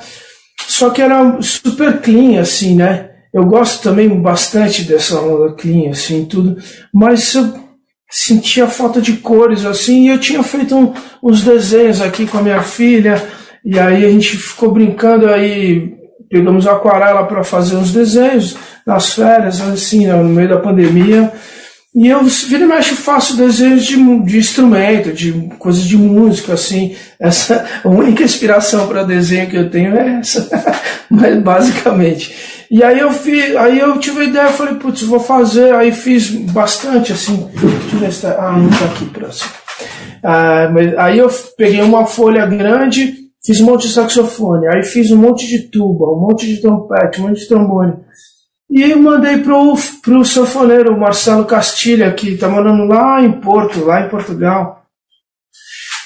Só 0.68 0.89
que 0.89 1.01
era 1.01 1.39
super 1.41 2.01
clean, 2.01 2.39
assim, 2.39 2.75
né? 2.75 3.10
Eu 3.32 3.46
gosto 3.46 3.84
também 3.84 4.10
bastante 4.10 4.84
dessa 4.84 5.20
onda 5.20 5.53
clean, 5.53 5.91
assim, 5.91 6.25
tudo. 6.25 6.58
Mas 6.91 7.36
eu 7.36 7.68
sentia 8.10 8.68
falta 8.68 9.00
de 9.00 9.13
cores, 9.13 9.66
assim, 9.66 10.06
e 10.06 10.08
eu 10.10 10.20
tinha 10.20 10.42
feito 10.42 10.75
um, 10.75 10.94
uns 11.22 11.44
desenhos 11.44 12.01
aqui 12.01 12.25
com 12.25 12.39
a 12.39 12.44
minha 12.44 12.62
filha, 12.63 13.22
E 13.63 13.78
aí 13.78 14.06
a 14.06 14.10
gente 14.10 14.38
ficou 14.38 14.72
brincando, 14.72 15.28
aí 15.28 15.94
pegamos 16.30 16.66
aquarela 16.66 17.25
para 17.25 17.44
fazer 17.44 17.75
uns 17.75 17.92
desenhos 17.92 18.56
nas 18.86 19.13
férias, 19.13 19.62
assim, 19.62 20.08
no 20.08 20.24
meio 20.24 20.50
da 20.50 20.58
pandemia. 20.58 21.32
E 21.94 22.08
eu, 22.08 22.24
vira 22.24 22.63
e 22.63 22.68
mexe, 22.68 22.96
faço 22.96 23.36
desenhos 23.36 23.84
de, 23.84 23.96
de 24.24 24.38
instrumento, 24.38 25.12
de 25.12 25.34
coisas 25.58 25.84
de 25.84 25.98
música, 25.98 26.54
assim. 26.54 26.96
Essa, 27.20 27.66
a 27.84 27.88
única 27.89 28.24
inspiração 28.24 28.88
para 28.88 29.04
desenho 29.04 29.50
que 29.50 29.58
eu 29.58 29.70
tenho 29.70 29.96
é 29.96 30.20
essa, 30.20 30.50
mas 31.10 31.42
basicamente. 31.42 32.59
E 32.71 32.83
aí 32.83 32.99
eu 32.99 33.11
fiz, 33.11 33.55
aí 33.55 33.79
eu 33.79 33.97
tive 33.99 34.21
a 34.21 34.23
ideia, 34.25 34.49
falei, 34.49 34.75
putz, 34.75 35.01
vou 35.01 35.19
fazer, 35.19 35.73
aí 35.73 35.91
fiz 35.91 36.29
bastante, 36.29 37.11
assim. 37.11 37.49
Tá, 38.21 38.35
ah, 38.39 38.51
não 38.51 38.69
tá 38.69 38.85
aqui 38.85 39.05
próximo. 39.05 39.49
Ah, 40.23 40.69
aí 40.97 41.17
eu 41.17 41.29
peguei 41.57 41.81
uma 41.81 42.05
folha 42.05 42.45
grande, 42.45 43.15
fiz 43.43 43.59
um 43.59 43.65
monte 43.65 43.88
de 43.88 43.93
saxofone, 43.93 44.67
aí 44.67 44.83
fiz 44.83 45.09
um 45.11 45.17
monte 45.17 45.47
de 45.47 45.69
tuba, 45.69 46.11
um 46.11 46.19
monte 46.19 46.45
de 46.45 46.61
trompete, 46.61 47.19
um 47.19 47.27
monte 47.27 47.39
de 47.39 47.47
trombone. 47.47 47.93
E 48.69 48.93
mandei 48.93 49.39
pro, 49.39 49.75
pro 50.03 50.23
sanfoneiro 50.23 50.95
Marcelo 50.95 51.45
Castilha, 51.45 52.13
que 52.13 52.38
tá 52.38 52.47
morando 52.47 52.85
lá 52.85 53.19
em 53.19 53.31
Porto, 53.31 53.83
lá 53.83 54.05
em 54.05 54.09
Portugal. 54.09 54.78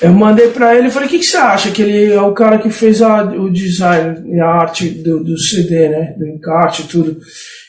Eu 0.02 0.14
mandei 0.14 0.50
para 0.50 0.76
ele 0.76 0.88
e 0.88 0.92
falei, 0.92 1.08
o 1.08 1.12
que, 1.12 1.20
que, 1.20 1.26
você 1.26 1.38
acha? 1.38 1.72
Que 1.72 1.82
ele 1.82 2.14
é 2.14 2.22
o 2.22 2.34
cara 2.34 2.58
que 2.58 2.70
fez 2.70 3.02
a, 3.02 3.24
o 3.24 3.50
design 3.50 4.36
e 4.36 4.40
a 4.40 4.48
arte 4.48 4.90
do, 4.90 5.24
do 5.24 5.38
CD, 5.38 5.90
né? 5.90 6.16
Do 6.18 6.28
encarte 6.28 6.82
e 6.82 6.86
tudo. 6.86 7.18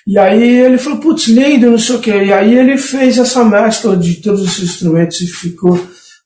E 0.07 0.19
aí 0.19 0.61
ele 0.61 0.79
falou, 0.79 0.99
putz, 0.99 1.29
lindo, 1.29 1.71
não 1.71 1.79
sei 1.79 1.97
o 1.97 2.01
quê. 2.01 2.25
E 2.25 2.33
aí 2.33 2.59
ele 2.59 2.77
fez 2.77 3.19
essa 3.19 3.45
mescla 3.45 3.97
de 3.97 4.17
todos 4.17 4.43
os 4.43 4.63
instrumentos 4.63 5.21
e 5.21 5.27
ficou 5.27 5.79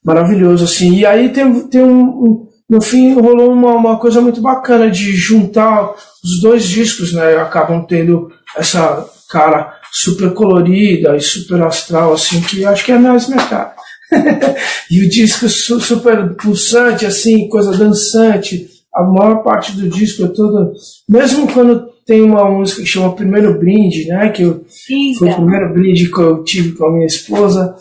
maravilhoso, 0.04 0.64
assim. 0.64 0.96
E 0.96 1.06
aí 1.06 1.28
tem, 1.30 1.68
tem 1.68 1.82
um, 1.82 2.48
no 2.68 2.82
fim 2.82 3.14
rolou 3.14 3.52
uma, 3.52 3.72
uma 3.72 3.98
coisa 3.98 4.20
muito 4.20 4.40
bacana 4.40 4.90
de 4.90 5.16
juntar 5.16 5.90
os 6.22 6.40
dois 6.40 6.64
discos, 6.64 7.12
né? 7.12 7.36
Acabam 7.36 7.84
tendo 7.86 8.30
essa 8.56 9.06
cara 9.30 9.74
super 9.92 10.32
colorida 10.34 11.16
e 11.16 11.20
super 11.20 11.62
astral, 11.62 12.12
assim, 12.12 12.40
que 12.40 12.64
acho 12.64 12.84
que 12.84 12.92
é 12.92 12.98
mais 12.98 13.28
minha 13.28 13.44
cara. 13.46 13.74
e 14.90 15.04
o 15.04 15.08
disco 15.08 15.48
super 15.48 16.34
pulsante, 16.36 17.06
assim, 17.06 17.48
coisa 17.48 17.76
dançante. 17.76 18.68
A 18.94 19.02
maior 19.04 19.42
parte 19.42 19.72
do 19.72 19.88
disco 19.88 20.24
é 20.24 20.28
toda. 20.28 20.72
Mesmo 21.08 21.52
quando 21.52 21.88
tem 22.06 22.22
uma 22.22 22.50
música 22.50 22.80
que 22.80 22.88
chama 22.88 23.14
Primeiro 23.14 23.58
Brinde, 23.58 24.06
né? 24.06 24.30
Que 24.30 24.42
eu, 24.42 24.64
foi 25.18 25.28
o 25.28 25.34
primeiro 25.34 25.74
brinde 25.74 26.10
que 26.10 26.18
eu 26.18 26.42
tive 26.42 26.72
com 26.72 26.86
a 26.86 26.92
minha 26.92 27.06
esposa. 27.06 27.76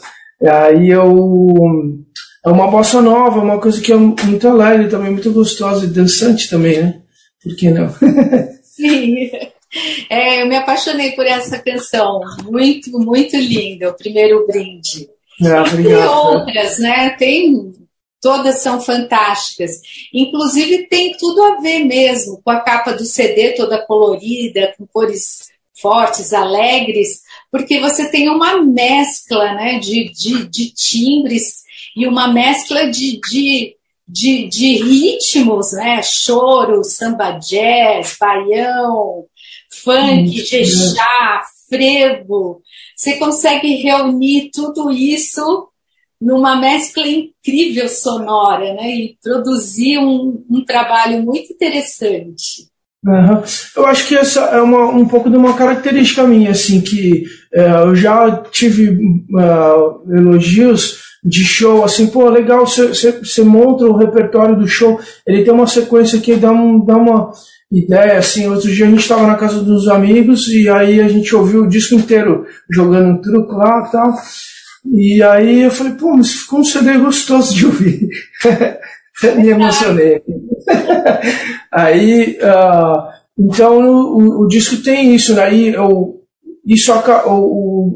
Aí 0.46 0.90
eu. 0.90 2.06
É 2.46 2.50
uma 2.50 2.70
bossa 2.70 3.02
nova, 3.02 3.40
uma 3.40 3.60
coisa 3.60 3.82
que 3.82 3.92
é 3.92 3.96
muito 3.96 4.48
alegre 4.48 4.88
também, 4.88 5.12
muito 5.12 5.32
gostosa 5.32 5.86
e 5.86 5.90
dançante 5.90 6.50
também, 6.50 6.82
né? 6.82 7.02
Por 7.42 7.56
que 7.56 7.70
não? 7.70 7.90
Sim. 8.64 9.30
É, 10.10 10.42
eu 10.42 10.48
me 10.48 10.56
apaixonei 10.56 11.12
por 11.12 11.26
essa 11.26 11.60
canção. 11.60 12.22
Muito, 12.46 12.92
muito 13.00 13.36
linda, 13.38 13.90
o 13.90 13.98
primeiro 13.98 14.46
brinde. 14.46 15.10
Obrigado. 15.40 15.84
E 15.84 16.08
outras, 16.08 16.80
né? 16.80 17.12
Tem. 17.12 17.74
Todas 18.20 18.62
são 18.62 18.82
fantásticas. 18.82 19.80
Inclusive, 20.12 20.88
tem 20.88 21.16
tudo 21.18 21.44
a 21.44 21.60
ver 21.60 21.86
mesmo 21.86 22.42
com 22.44 22.50
a 22.50 22.62
capa 22.62 22.92
do 22.92 23.06
CD 23.06 23.52
toda 23.52 23.86
colorida, 23.86 24.74
com 24.76 24.88
cores 24.88 25.50
fortes, 25.80 26.34
alegres, 26.34 27.22
porque 27.52 27.80
você 27.80 28.10
tem 28.10 28.30
uma 28.30 28.62
mescla 28.64 29.54
né, 29.54 29.80
de, 29.80 30.12
de, 30.12 30.48
de 30.48 30.72
timbres 30.72 31.64
e 31.96 32.08
uma 32.08 32.28
mescla 32.28 32.90
de, 32.90 33.20
de, 33.30 33.76
de, 34.08 34.48
de 34.48 34.84
ritmos, 34.84 35.74
né? 35.74 36.02
Choro, 36.04 36.84
samba 36.84 37.32
jazz, 37.32 38.18
baião, 38.20 39.26
funk, 39.70 40.46
jexá, 40.46 41.44
frevo. 41.70 42.62
Você 42.98 43.18
consegue 43.18 43.76
reunir 43.76 44.50
tudo 44.52 44.92
isso 44.92 45.70
numa 46.20 46.56
mescla 46.56 47.08
incrível 47.08 47.88
sonora, 47.88 48.74
né? 48.74 48.90
E 48.90 49.18
produzir 49.22 50.00
um, 50.00 50.44
um 50.50 50.66
trabalho 50.66 51.24
muito 51.24 51.54
interessante. 51.54 52.68
Uhum. 53.06 53.44
Eu 53.76 53.86
acho 53.86 54.08
que 54.08 54.18
essa 54.18 54.42
é 54.46 54.60
uma, 54.60 54.88
um 54.90 55.08
pouco 55.08 55.30
de 55.30 55.38
uma 55.38 55.54
característica 55.54 56.24
minha, 56.24 56.50
assim, 56.50 56.82
que 56.82 57.26
é, 57.54 57.70
eu 57.84 57.96
já 57.96 58.44
tive 58.52 58.90
uh, 58.90 60.12
elogios 60.12 61.06
de 61.24 61.44
show, 61.44 61.84
assim, 61.84 62.08
pô, 62.08 62.28
legal, 62.30 62.66
você 62.66 63.44
monta 63.44 63.86
o 63.86 63.96
repertório 63.98 64.58
do 64.58 64.68
show, 64.68 65.00
ele 65.26 65.44
tem 65.44 65.54
uma 65.54 65.68
sequência 65.68 66.20
que 66.20 66.36
dá, 66.36 66.52
um, 66.52 66.84
dá 66.84 66.96
uma 66.96 67.32
ideia, 67.72 68.18
assim, 68.18 68.48
outro 68.48 68.72
dia 68.72 68.86
a 68.86 68.90
gente 68.90 69.02
estava 69.02 69.28
na 69.28 69.36
casa 69.36 69.62
dos 69.62 69.88
amigos 69.88 70.48
e 70.48 70.70
aí 70.70 71.02
a 71.02 71.08
gente 71.08 71.36
ouviu 71.36 71.64
o 71.64 71.70
disco 71.70 71.96
inteiro 71.96 72.46
jogando 72.70 73.10
um 73.10 73.22
truco 73.22 73.54
lá 73.54 73.86
e 73.86 73.92
tal, 73.92 74.14
e 74.94 75.24
aí 75.24 75.64
eu 75.64 75.72
falei, 75.72 75.94
pô, 75.94 76.16
mas 76.16 76.32
ficou 76.32 76.60
um 76.60 76.64
CD 76.64 76.98
gostoso 76.98 77.54
de 77.54 77.66
ouvir. 77.66 78.10
Me 79.38 79.50
emocionei. 79.50 80.22
aí, 81.72 82.38
uh, 82.42 83.18
então 83.38 83.80
o, 83.80 84.44
o, 84.44 84.48
disco 84.48 84.78
tem 84.78 85.16
isso, 85.16 85.34
né? 85.34 85.54
E, 85.54 85.76
o, 85.76 86.22
isso, 86.66 86.94
o, 87.26 87.90
o 87.90 87.94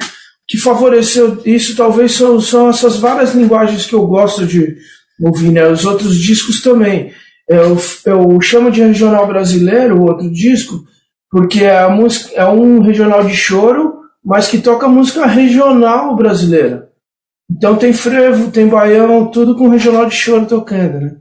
que 0.47 0.57
favoreceu 0.57 1.39
isso 1.45 1.75
talvez 1.75 2.13
são, 2.13 2.41
são 2.41 2.69
essas 2.69 2.97
várias 2.97 3.35
linguagens 3.35 3.85
que 3.85 3.93
eu 3.93 4.05
gosto 4.07 4.45
de 4.45 4.75
ouvir, 5.21 5.51
né? 5.51 5.67
Os 5.67 5.85
outros 5.85 6.17
discos 6.17 6.61
também. 6.61 7.11
Eu, 7.51 7.77
eu 8.05 8.41
chamo 8.41 8.71
de 8.71 8.81
regional 8.81 9.27
brasileiro, 9.27 9.97
o 9.97 10.05
outro 10.05 10.31
disco, 10.31 10.85
porque 11.29 11.63
é, 11.63 11.79
a 11.79 11.89
música, 11.89 12.31
é 12.35 12.45
um 12.45 12.79
regional 12.81 13.23
de 13.23 13.35
choro, 13.35 13.99
mas 14.23 14.47
que 14.47 14.59
toca 14.59 14.87
música 14.87 15.25
regional 15.25 16.15
brasileira. 16.15 16.89
Então 17.51 17.75
tem 17.75 17.91
frevo, 17.91 18.51
tem 18.51 18.67
baião, 18.67 19.27
tudo 19.27 19.55
com 19.55 19.67
regional 19.67 20.05
de 20.05 20.15
choro 20.15 20.45
tocando, 20.45 21.01
né? 21.01 21.15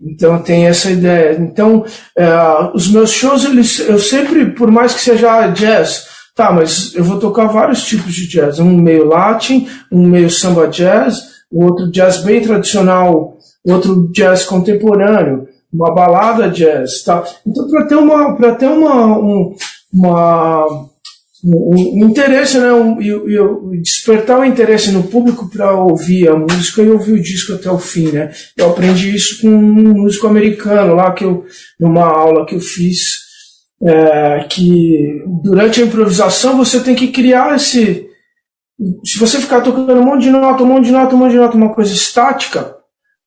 Então 0.00 0.40
tem 0.40 0.66
essa 0.66 0.90
ideia. 0.90 1.36
Então 1.40 1.84
é, 2.16 2.28
os 2.72 2.88
meus 2.90 3.10
shows, 3.10 3.44
eles, 3.44 3.80
eu 3.80 3.98
sempre, 3.98 4.52
por 4.52 4.70
mais 4.70 4.94
que 4.94 5.00
seja 5.00 5.48
jazz, 5.48 6.14
Tá, 6.34 6.50
mas 6.50 6.92
eu 6.96 7.04
vou 7.04 7.20
tocar 7.20 7.46
vários 7.46 7.84
tipos 7.84 8.12
de 8.12 8.26
jazz. 8.26 8.58
Um 8.58 8.76
meio 8.76 9.04
latin, 9.04 9.68
um 9.90 10.04
meio 10.04 10.28
samba 10.28 10.66
jazz, 10.66 11.16
o 11.48 11.64
outro 11.64 11.88
jazz 11.92 12.24
bem 12.24 12.42
tradicional, 12.42 13.38
outro 13.64 14.10
jazz 14.10 14.44
contemporâneo, 14.44 15.46
uma 15.74 15.92
balada 15.92 16.48
jazz, 16.48 17.02
tá? 17.02 17.24
Então 17.46 17.68
para 17.68 17.86
ter 17.86 17.96
uma 17.96 18.36
para 18.36 18.54
ter 18.54 18.68
uma 18.68 19.18
um, 19.18 19.54
uma 19.92 20.66
um, 21.44 22.04
um 22.04 22.08
interesse, 22.08 22.58
né, 22.58 22.72
um, 22.72 23.00
e, 23.02 23.80
despertar 23.82 24.38
o 24.38 24.44
interesse 24.44 24.90
no 24.90 25.02
público 25.02 25.50
para 25.50 25.72
ouvir 25.72 26.28
a 26.28 26.36
música 26.36 26.80
e 26.82 26.88
ouvir 26.88 27.12
o 27.12 27.22
disco 27.22 27.52
até 27.52 27.70
o 27.70 27.78
fim, 27.78 28.10
né? 28.12 28.32
Eu 28.56 28.70
aprendi 28.70 29.14
isso 29.14 29.42
com 29.42 29.48
um 29.48 30.02
músico 30.02 30.26
americano 30.26 30.94
lá 30.94 31.12
que 31.12 31.24
eu 31.24 31.44
numa 31.78 32.06
aula 32.06 32.46
que 32.46 32.54
eu 32.54 32.60
fiz 32.60 33.24
é, 33.82 34.46
que 34.48 35.22
durante 35.42 35.82
a 35.82 35.84
improvisação 35.84 36.56
você 36.56 36.80
tem 36.80 36.94
que 36.94 37.08
criar 37.08 37.54
esse. 37.56 38.08
Se 39.04 39.18
você 39.18 39.38
ficar 39.38 39.60
tocando 39.60 39.92
um 39.92 40.04
monte 40.04 40.22
de 40.22 40.30
nota, 40.30 40.62
um 40.62 40.66
monte 40.66 40.86
de 40.86 40.92
nota, 40.92 41.14
um 41.14 41.18
monte 41.18 41.32
de 41.32 41.36
nota, 41.36 41.56
uma 41.56 41.74
coisa 41.74 41.92
estática, 41.92 42.73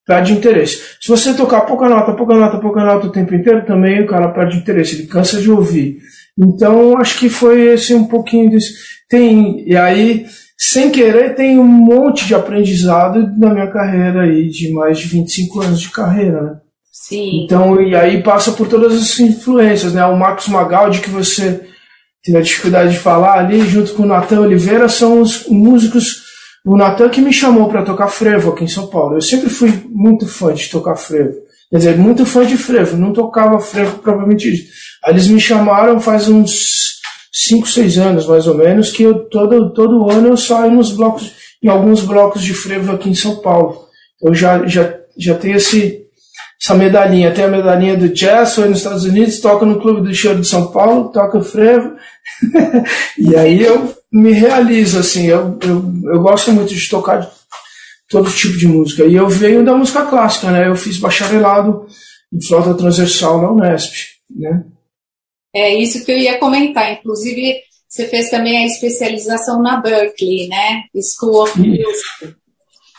perde 0.08 0.32
interesse. 0.32 0.80
Se 1.02 1.10
você 1.10 1.34
tocar 1.34 1.62
pouca 1.62 1.89
nota, 1.89 2.13
pouca 2.13 2.34
nota, 2.34 2.58
pouca 2.60 2.84
nota 2.84 3.08
o 3.08 3.12
tempo 3.12 3.36
inteiro, 3.36 3.65
também 3.65 4.02
o 4.02 4.08
cara 4.08 4.30
perde 4.30 4.58
interesse, 4.58 4.96
ele 4.96 5.08
cansa 5.08 5.41
de 5.41 5.52
ouvir. 5.52 5.98
Então, 6.39 6.98
acho 6.98 7.20
que 7.20 7.30
foi 7.30 7.74
esse 7.74 7.93
um 7.93 8.06
pouquinho 8.06 8.50
desse. 8.50 8.74
Tem, 9.10 9.63
e 9.67 9.76
aí, 9.76 10.26
sem 10.58 10.89
querer, 10.89 11.36
tem 11.36 11.60
um 11.60 11.67
monte 11.67 12.26
de 12.26 12.34
aprendizado 12.34 13.20
na 13.38 13.54
minha 13.54 13.67
carreira 13.67 14.22
aí, 14.22 14.48
de 14.48 14.72
mais 14.72 14.98
de 14.98 15.08
25 15.08 15.62
anos 15.62 15.82
de 15.82 15.89
carreira, 15.89 16.41
né? 16.41 16.56
Sim. 16.91 17.43
Então, 17.43 17.82
e 17.82 17.96
aí 17.96 18.24
passa 18.24 18.52
por 18.52 18.67
todas 18.67 18.93
as 18.93 19.20
influências, 19.20 19.93
né? 19.93 20.06
O 20.06 20.17
Marcos 20.17 20.48
Magaldi, 20.48 21.00
que 21.00 21.10
você 21.10 21.62
teve 22.24 22.38
a 22.38 22.41
dificuldade 22.41 22.93
de 22.93 23.00
falar 23.00 23.39
ali, 23.39 23.62
junto 23.62 23.93
com 23.93 24.04
o 24.04 24.08
Natan 24.08 24.41
Oliveira, 24.41 24.88
são 24.88 25.22
os 25.22 25.48
músicos. 25.48 26.27
O 26.67 26.75
Natan 26.75 27.08
que 27.08 27.21
me 27.21 27.32
chamou 27.32 27.69
para 27.69 27.82
tocar 27.82 28.10
frevo 28.10 28.51
aqui 28.51 28.65
em 28.65 28.67
São 28.67 28.88
Paulo. 28.88 29.15
Eu 29.15 29.21
sempre 29.21 29.49
fui 29.49 29.71
muito 29.89 30.27
fã 30.27 30.53
de 30.53 30.69
tocar 30.69 30.97
frevo. 30.97 31.34
Quer 31.71 31.77
dizer, 31.77 31.97
muito 31.97 32.25
fã 32.25 32.45
de 32.45 32.58
frevo, 32.58 32.97
não 32.97 33.13
tocava 33.13 33.58
frevo 33.58 33.99
propriamente 33.99 34.51
dito. 34.51 34.69
Aí 35.06 35.13
eles 35.13 35.30
me 35.30 35.39
chamaram 35.39 35.97
faz 36.01 36.27
uns 36.27 36.99
5, 37.32 37.69
6 37.69 37.97
anos, 37.99 38.27
mais 38.27 38.47
ou 38.47 38.56
menos, 38.56 38.91
que 38.91 39.03
eu 39.03 39.30
todo, 39.30 39.71
todo 39.71 40.12
ano 40.12 40.27
eu 40.27 40.36
saio 40.36 40.69
nos 40.69 40.91
blocos, 40.91 41.32
em 41.63 41.69
alguns 41.69 42.01
blocos 42.01 42.43
de 42.43 42.53
frevo 42.53 42.91
aqui 42.91 43.10
em 43.10 43.15
São 43.15 43.38
Paulo. 43.38 43.86
Eu 44.21 44.34
já, 44.34 44.65
já, 44.67 44.93
já 45.17 45.36
tenho 45.36 45.56
esse, 45.56 46.01
essa 46.62 46.75
medalhinha. 46.75 47.32
Tem 47.32 47.45
a 47.45 47.49
medalhinha 47.49 47.95
do 47.95 48.10
jazz, 48.10 48.56
foi 48.56 48.67
nos 48.67 48.80
Estados 48.80 49.06
Unidos, 49.06 49.39
toca 49.39 49.65
no 49.65 49.80
Clube 49.80 50.01
do 50.01 50.13
Choro 50.13 50.41
de 50.41 50.47
São 50.47 50.69
Paulo, 50.73 51.13
toca 51.13 51.41
frevo. 51.41 51.93
e 53.17 53.38
aí 53.38 53.63
eu 53.63 53.97
me 54.12 54.32
realizo, 54.32 55.00
assim, 55.00 55.28
eu, 55.28 55.58
eu, 55.62 56.13
eu 56.13 56.22
gosto 56.22 56.52
muito 56.52 56.74
de 56.74 56.89
tocar 56.89 57.30
todo 58.10 58.32
tipo 58.32 58.58
de 58.58 58.67
música. 58.67 59.06
E 59.06 59.15
eu 59.15 59.28
venho 59.28 59.65
da 59.65 59.76
música 59.76 60.06
clássica, 60.06 60.52
né? 60.52 60.67
Eu 60.67 60.76
fiz 60.76 60.98
bacharelado 60.98 61.86
em 62.34 62.41
flauta 62.41 62.74
transversal 62.74 63.41
na 63.41 63.52
Unesp, 63.52 63.93
né? 64.30 64.63
É 65.54 65.76
isso 65.76 66.06
que 66.06 66.12
eu 66.12 66.17
ia 66.17 66.39
comentar. 66.39 66.93
Inclusive, 66.93 67.56
você 67.88 68.06
fez 68.08 68.30
também 68.30 68.58
a 68.58 68.65
especialização 68.65 69.62
na 69.62 69.82
Berkeley, 69.82 70.48
né? 70.48 70.84
School 71.02 71.43
of 71.43 71.60
Music. 71.60 72.36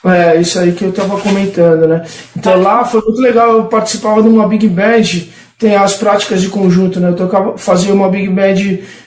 É, 0.05 0.41
isso 0.41 0.59
aí 0.59 0.73
que 0.73 0.85
eu 0.85 0.91
estava 0.91 1.21
comentando, 1.21 1.89
né? 1.89 2.05
Então 2.37 2.61
lá 2.61 2.85
foi 2.85 3.01
muito 3.03 3.21
legal, 3.21 3.53
eu 3.53 3.65
participava 3.67 4.23
de 4.23 4.29
uma 4.29 4.47
big 4.47 4.69
band, 4.69 5.27
tem 5.59 5.75
as 5.75 5.95
práticas 5.95 6.41
de 6.41 6.49
conjunto, 6.49 7.01
né? 7.01 7.09
Eu 7.09 7.17
tocava, 7.17 7.59
fazia 7.59 7.93
uma 7.93 8.09
big 8.09 8.29
band 8.29 8.55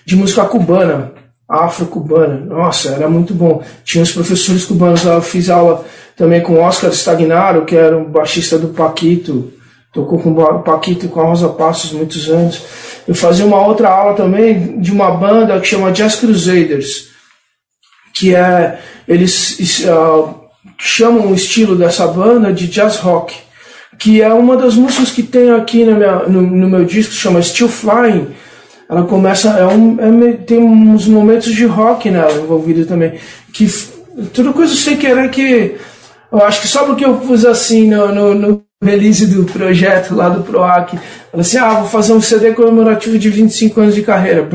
de 0.06 0.16
música 0.16 0.46
cubana, 0.46 1.14
afro-cubana. 1.52 2.46
Nossa, 2.46 2.90
era 2.94 3.10
muito 3.10 3.34
bom. 3.34 3.62
Tinha 3.84 4.04
os 4.04 4.12
professores 4.12 4.64
cubanos, 4.64 5.04
eu 5.04 5.22
fiz 5.22 5.50
aula 5.50 5.86
também 6.16 6.42
com 6.42 6.60
Oscar 6.60 6.92
Stagnaro, 6.92 7.66
que 7.66 7.76
era 7.76 7.98
o 7.98 8.08
baixista 8.08 8.58
do 8.58 8.70
Paquito, 8.70 9.52
tocou 9.94 10.20
com 10.20 10.32
o 10.32 10.60
Paquito 10.60 11.06
e 11.06 11.10
com 11.10 11.20
a 11.20 11.26
Rosa 11.26 11.50
Passos 11.50 11.92
muitos 11.92 12.30
anos. 12.30 12.62
Eu 13.08 13.16
fazia 13.16 13.46
uma 13.46 13.66
outra 13.66 13.90
aula 13.90 14.14
também 14.14 14.80
de 14.80 14.92
uma 14.92 15.12
banda 15.12 15.60
que 15.60 15.68
chama 15.68 15.92
Jazz 15.92 16.16
Crusaders, 16.16 17.10
que 18.14 18.36
é 18.36 18.80
eles 19.08 19.84
uh, 19.86 20.42
chamam 20.78 21.32
o 21.32 21.36
estilo 21.36 21.76
dessa 21.76 22.08
banda 22.08 22.54
de 22.54 22.68
jazz 22.68 22.98
rock, 22.98 23.36
que 24.00 24.22
é 24.22 24.34
uma 24.34 24.56
das 24.56 24.76
músicas 24.76 25.12
que 25.12 25.24
tem 25.24 25.52
aqui 25.52 25.84
minha, 25.84 26.24
no, 26.28 26.42
no, 26.42 26.70
meu 26.70 26.86
disco, 26.86 27.14
chama 27.14 27.42
Still 27.42 27.70
Flying. 27.70 28.28
Ela 28.92 29.04
começa, 29.04 29.48
é 29.52 29.66
um, 29.66 30.26
é, 30.28 30.34
tem 30.34 30.60
uns 30.60 31.08
momentos 31.08 31.56
de 31.56 31.66
rock 31.66 32.12
nela 32.12 32.34
envolvido 32.34 32.86
também, 32.86 33.14
que 33.54 33.66
tudo 34.34 34.52
coisa 34.52 34.76
sem 34.76 34.98
querer 34.98 35.30
que 35.32 35.78
eu 36.30 36.40
acho 36.44 36.60
que 36.60 36.68
só 36.68 36.84
porque 36.84 37.06
eu 37.06 37.16
pus 37.16 37.46
assim 37.46 37.88
no, 37.88 38.14
no, 38.14 38.36
no 38.36 38.64
release 38.84 39.26
do 39.28 39.46
projeto 39.46 40.14
lá 40.14 40.28
do 40.28 40.44
PROAC, 40.44 41.00
falei 41.32 41.42
assim, 41.42 41.58
ah, 41.58 41.76
vou 41.76 41.88
fazer 41.88 42.12
um 42.12 42.20
CD 42.20 42.52
comemorativo 42.52 43.18
de 43.18 43.30
25 43.30 43.80
anos 43.80 43.96
de 43.96 44.02
carreira 44.02 44.46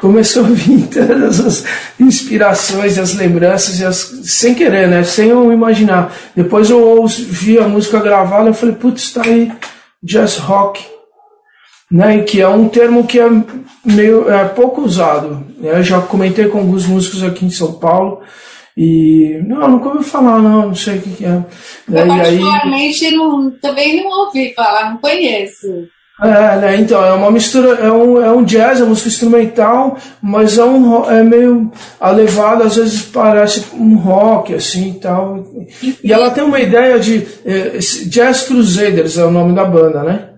começou 0.00 0.44
a 0.46 0.48
vir 0.48 0.86
todas 0.86 1.40
as 1.40 1.64
inspirações, 1.98 2.98
as 2.98 3.14
lembranças, 3.14 3.78
e 3.78 3.84
as, 3.84 3.96
sem 4.24 4.54
querer, 4.54 4.88
né? 4.88 5.04
Sem 5.04 5.28
eu 5.28 5.52
imaginar. 5.52 6.14
Depois 6.34 6.70
eu 6.70 6.80
ouvi 6.80 7.58
a 7.58 7.68
música 7.68 8.00
gravada 8.00 8.50
e 8.50 8.54
falei, 8.54 8.74
putz, 8.74 9.12
tá 9.12 9.22
aí 9.24 9.52
jazz 10.02 10.38
rock, 10.38 10.82
né? 11.90 12.22
Que 12.22 12.40
é 12.40 12.48
um 12.48 12.68
termo 12.68 13.06
que 13.06 13.18
é 13.18 13.28
meio 13.84 14.30
é 14.30 14.44
pouco 14.44 14.82
usado. 14.82 15.44
Né? 15.58 15.78
Eu 15.78 15.82
já 15.82 16.00
comentei 16.00 16.48
com 16.48 16.58
alguns 16.58 16.86
músicos 16.86 17.22
aqui 17.22 17.44
em 17.44 17.50
São 17.50 17.72
Paulo. 17.74 18.20
E 18.76 19.42
não, 19.46 19.68
nunca 19.68 19.88
ouvi 19.88 20.04
falar, 20.04 20.38
não, 20.38 20.68
não 20.68 20.74
sei 20.74 20.98
o 20.98 21.02
que, 21.02 21.24
é. 21.24 21.44
Eu, 21.88 22.06
particularmente, 22.06 23.04
aí... 23.04 23.12
não, 23.14 23.50
também 23.60 24.02
não 24.02 24.10
ouvi 24.10 24.54
falar, 24.54 24.90
não 24.90 24.98
conheço. 24.98 25.66
É, 26.22 26.56
né? 26.56 26.76
Então, 26.76 27.02
é 27.02 27.12
uma 27.12 27.30
mistura, 27.30 27.74
é 27.80 27.90
um, 27.90 28.22
é 28.22 28.30
um 28.30 28.44
jazz, 28.44 28.80
é 28.80 28.84
música 28.84 29.08
instrumental, 29.08 29.96
mas 30.20 30.58
é, 30.58 30.64
um, 30.64 31.10
é 31.10 31.22
meio 31.22 31.72
a 31.98 32.10
levada, 32.10 32.64
às 32.64 32.76
vezes 32.76 33.02
parece 33.02 33.64
um 33.74 33.96
rock, 33.96 34.54
assim, 34.54 34.98
tal. 35.00 35.44
E 36.04 36.12
ela 36.12 36.30
tem 36.30 36.44
uma 36.44 36.60
ideia 36.60 36.98
de 36.98 37.26
é, 37.44 37.78
Jazz 38.06 38.42
Crusaders, 38.42 39.16
é 39.16 39.24
o 39.24 39.30
nome 39.30 39.54
da 39.54 39.64
banda, 39.64 40.02
né? 40.02 40.29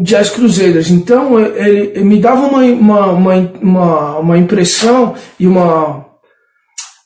Jazz 0.00 0.30
Crusaders. 0.30 0.90
Então, 0.90 1.38
ele, 1.38 1.92
ele 1.94 2.04
me 2.04 2.20
dava 2.20 2.46
uma, 2.46 2.62
uma, 2.62 3.06
uma, 3.60 4.18
uma, 4.18 4.38
impressão 4.38 5.14
e 5.38 5.46
uma 5.46 6.06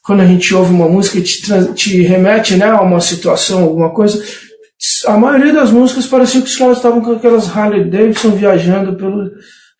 quando 0.03 0.21
a 0.21 0.25
gente 0.25 0.55
ouve 0.55 0.73
uma 0.73 0.87
música 0.87 1.19
te, 1.19 1.73
te 1.73 2.01
remete 2.01 2.55
né, 2.55 2.65
a 2.65 2.81
uma 2.81 3.01
situação, 3.01 3.63
alguma 3.63 3.89
coisa, 3.89 4.23
a 5.05 5.17
maioria 5.17 5.51
das 5.51 5.69
músicas 5.69 6.05
parecia 6.05 6.41
que 6.41 6.47
os 6.47 6.55
caras 6.55 6.77
estavam 6.77 7.01
com 7.01 7.11
aquelas 7.11 7.55
Harley 7.55 7.89
Davidson 7.89 8.31
viajando 8.31 8.95
pelo, 8.95 9.31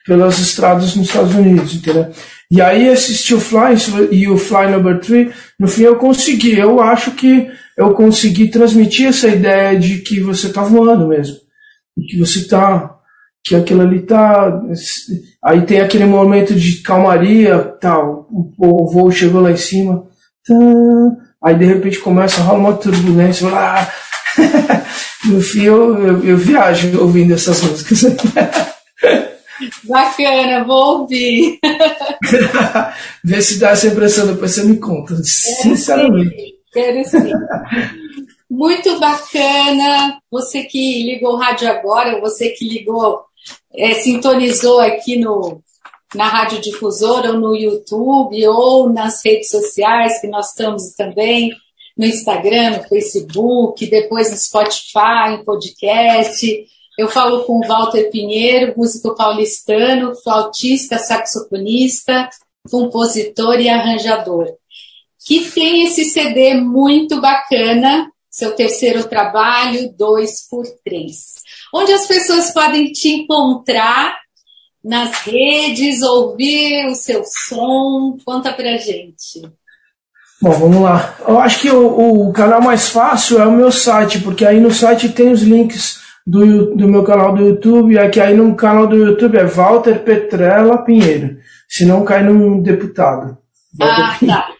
pelas 0.05 0.37
estradas 0.39 0.95
nos 0.95 1.07
Estados 1.07 1.33
Unidos, 1.33 1.75
entendeu? 1.75 2.07
E 2.49 2.61
aí 2.61 2.87
esse 2.87 3.13
Still 3.13 3.39
Fly 3.39 3.75
e 4.11 4.27
o 4.27 4.37
Fly 4.37 4.71
Number 4.71 4.99
3, 4.99 5.33
no 5.59 5.67
fim 5.67 5.83
eu 5.83 5.97
consegui, 5.97 6.57
eu 6.57 6.81
acho 6.81 7.11
que 7.11 7.49
eu 7.77 7.93
consegui 7.93 8.49
transmitir 8.49 9.07
essa 9.07 9.27
ideia 9.27 9.77
de 9.77 9.99
que 9.99 10.19
você 10.19 10.47
está 10.47 10.63
voando 10.63 11.07
mesmo, 11.07 11.37
que 12.07 12.17
você 12.17 12.39
está, 12.39 12.96
que 13.47 13.55
aquilo 13.55 13.81
ali 13.81 13.99
está, 13.99 14.61
aí 15.43 15.61
tem 15.61 15.79
aquele 15.79 16.05
momento 16.05 16.53
de 16.53 16.81
calmaria, 16.81 17.59
tal, 17.79 18.27
o 18.57 18.91
voo 18.91 19.11
chegou 19.11 19.41
lá 19.41 19.51
em 19.51 19.57
cima, 19.57 20.05
tá, 20.45 20.53
aí 21.43 21.55
de 21.55 21.65
repente 21.65 21.99
começa 21.99 22.41
a 22.41 22.43
rolar 22.43 22.59
uma 22.59 22.73
turbulência, 22.73 23.49
lá, 23.49 23.89
no 25.25 25.41
fim 25.41 25.63
eu, 25.63 25.97
eu, 25.97 26.23
eu, 26.23 26.37
viajo 26.37 26.99
ouvindo 27.01 27.33
essas 27.33 27.61
músicas. 27.61 28.03
Bacana, 29.85 30.63
vou 30.63 30.99
ouvir. 30.99 31.57
Vê 33.23 33.41
se 33.41 33.57
dá 33.57 33.71
essa 33.71 33.87
impressão, 33.87 34.27
depois 34.27 34.51
você 34.51 34.63
me 34.63 34.77
conta, 34.77 35.15
sinceramente. 35.23 36.55
Quero 36.71 37.03
sim. 37.03 37.21
Quero 37.23 37.27
sim. 37.27 37.33
Muito 38.49 38.99
bacana. 38.99 40.19
Você 40.31 40.63
que 40.63 41.03
ligou 41.03 41.33
o 41.33 41.37
rádio 41.37 41.69
agora, 41.69 42.19
você 42.21 42.49
que 42.49 42.67
ligou, 42.67 43.21
é, 43.77 43.93
sintonizou 43.93 44.79
aqui 44.79 45.17
no, 45.17 45.61
na 46.15 46.27
Rádio 46.27 46.59
Difusora, 46.59 47.31
ou 47.31 47.39
no 47.39 47.55
YouTube, 47.55 48.47
ou 48.47 48.89
nas 48.89 49.23
redes 49.23 49.51
sociais, 49.51 50.19
que 50.19 50.27
nós 50.27 50.49
estamos 50.49 50.93
também 50.95 51.51
no 51.95 52.05
Instagram, 52.05 52.77
no 52.77 52.83
Facebook, 52.87 53.85
depois 53.87 54.31
no 54.31 54.37
Spotify, 54.37 55.33
em 55.33 55.43
podcast. 55.43 56.65
Eu 56.97 57.07
falo 57.07 57.43
com 57.43 57.59
o 57.59 57.67
Walter 57.67 58.09
Pinheiro, 58.09 58.73
músico 58.75 59.15
paulistano, 59.15 60.15
flautista, 60.15 60.97
saxofonista, 60.97 62.29
compositor 62.69 63.59
e 63.59 63.69
arranjador, 63.69 64.47
que 65.25 65.51
tem 65.51 65.85
esse 65.85 66.05
CD 66.05 66.55
muito 66.55 67.21
bacana, 67.21 68.11
seu 68.29 68.55
terceiro 68.55 69.07
trabalho, 69.07 69.93
2x3, 69.93 71.37
onde 71.77 71.91
as 71.93 72.07
pessoas 72.07 72.51
podem 72.51 72.91
te 72.91 73.09
encontrar 73.09 74.17
nas 74.83 75.19
redes, 75.19 76.01
ouvir 76.01 76.87
o 76.87 76.95
seu 76.95 77.23
som. 77.25 78.17
Conta 78.25 78.53
pra 78.53 78.77
gente. 78.77 79.41
Bom, 80.41 80.51
vamos 80.51 80.81
lá. 80.81 81.15
Eu 81.27 81.39
acho 81.39 81.59
que 81.61 81.69
o, 81.69 82.27
o, 82.27 82.33
canal 82.33 82.61
mais 82.61 82.89
fácil 82.89 83.41
é 83.41 83.45
o 83.45 83.51
meu 83.51 83.71
site, 83.71 84.19
porque 84.19 84.45
aí 84.45 84.59
no 84.59 84.71
site 84.71 85.09
tem 85.09 85.31
os 85.31 85.41
links 85.41 85.99
do, 86.25 86.75
do 86.75 86.87
meu 86.87 87.03
canal 87.03 87.33
do 87.33 87.43
YouTube, 87.43 87.93
e 87.93 87.99
aqui 87.99 88.19
aí 88.19 88.35
no 88.35 88.55
canal 88.55 88.85
do 88.85 88.95
YouTube 88.95 89.37
é 89.37 89.45
Walter 89.45 89.99
Petrella 90.03 90.77
Pinheiro. 90.83 91.37
Se 91.67 91.85
não 91.85 92.05
cai 92.05 92.23
num 92.23 92.61
deputado. 92.61 93.37
Walter 93.77 94.03
ah, 94.03 94.15
Pinheiro. 94.19 94.41
tá. 94.41 94.57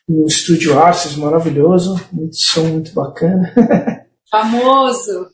no 0.08 0.26
Estúdio 0.26 0.78
Arces, 0.78 1.16
maravilhoso, 1.16 2.00
muito 2.12 2.36
som 2.36 2.64
muito 2.64 2.92
bacana. 2.92 3.52
Famoso! 4.30 5.26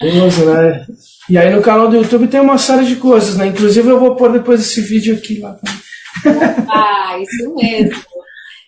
Famoso, 0.00 0.44
né? 0.46 0.86
E 1.28 1.36
aí 1.36 1.54
no 1.54 1.62
canal 1.62 1.88
do 1.88 1.96
YouTube 1.96 2.28
tem 2.28 2.40
uma 2.40 2.58
série 2.58 2.86
de 2.86 2.96
coisas, 2.96 3.36
né? 3.36 3.46
Inclusive 3.46 3.88
eu 3.88 4.00
vou 4.00 4.16
pôr 4.16 4.32
depois 4.32 4.60
esse 4.60 4.80
vídeo 4.80 5.14
aqui 5.14 5.40
lá. 5.40 5.56
Ah, 6.68 7.18
isso 7.20 7.54
mesmo. 7.54 8.02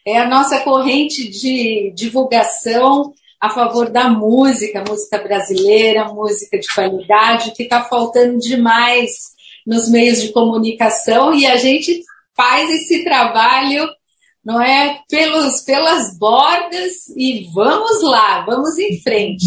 É 0.07 0.19
a 0.19 0.29
nossa 0.29 0.61
corrente 0.61 1.29
de 1.29 1.93
divulgação 1.95 3.15
a 3.41 3.51
favor 3.51 3.89
da 3.91 4.09
música, 4.09 4.85
música 4.87 5.19
brasileira, 5.19 6.09
música 6.09 6.59
de 6.59 6.67
qualidade, 6.75 7.53
que 7.53 7.63
está 7.63 7.85
faltando 7.85 8.39
demais 8.39 9.11
nos 9.67 9.89
meios 9.89 10.21
de 10.21 10.33
comunicação 10.33 11.35
e 11.35 11.47
a 11.47 11.57
gente 11.57 12.03
faz 12.35 12.71
esse 12.71 13.05
trabalho 13.05 13.89
não 14.49 14.63
é? 14.63 15.03
Pelos, 15.11 15.61
pelas 15.61 16.17
bordas 16.17 17.07
e 17.15 17.47
vamos 17.53 18.03
lá, 18.03 18.47
vamos 18.47 18.79
em 18.79 18.99
frente. 19.03 19.45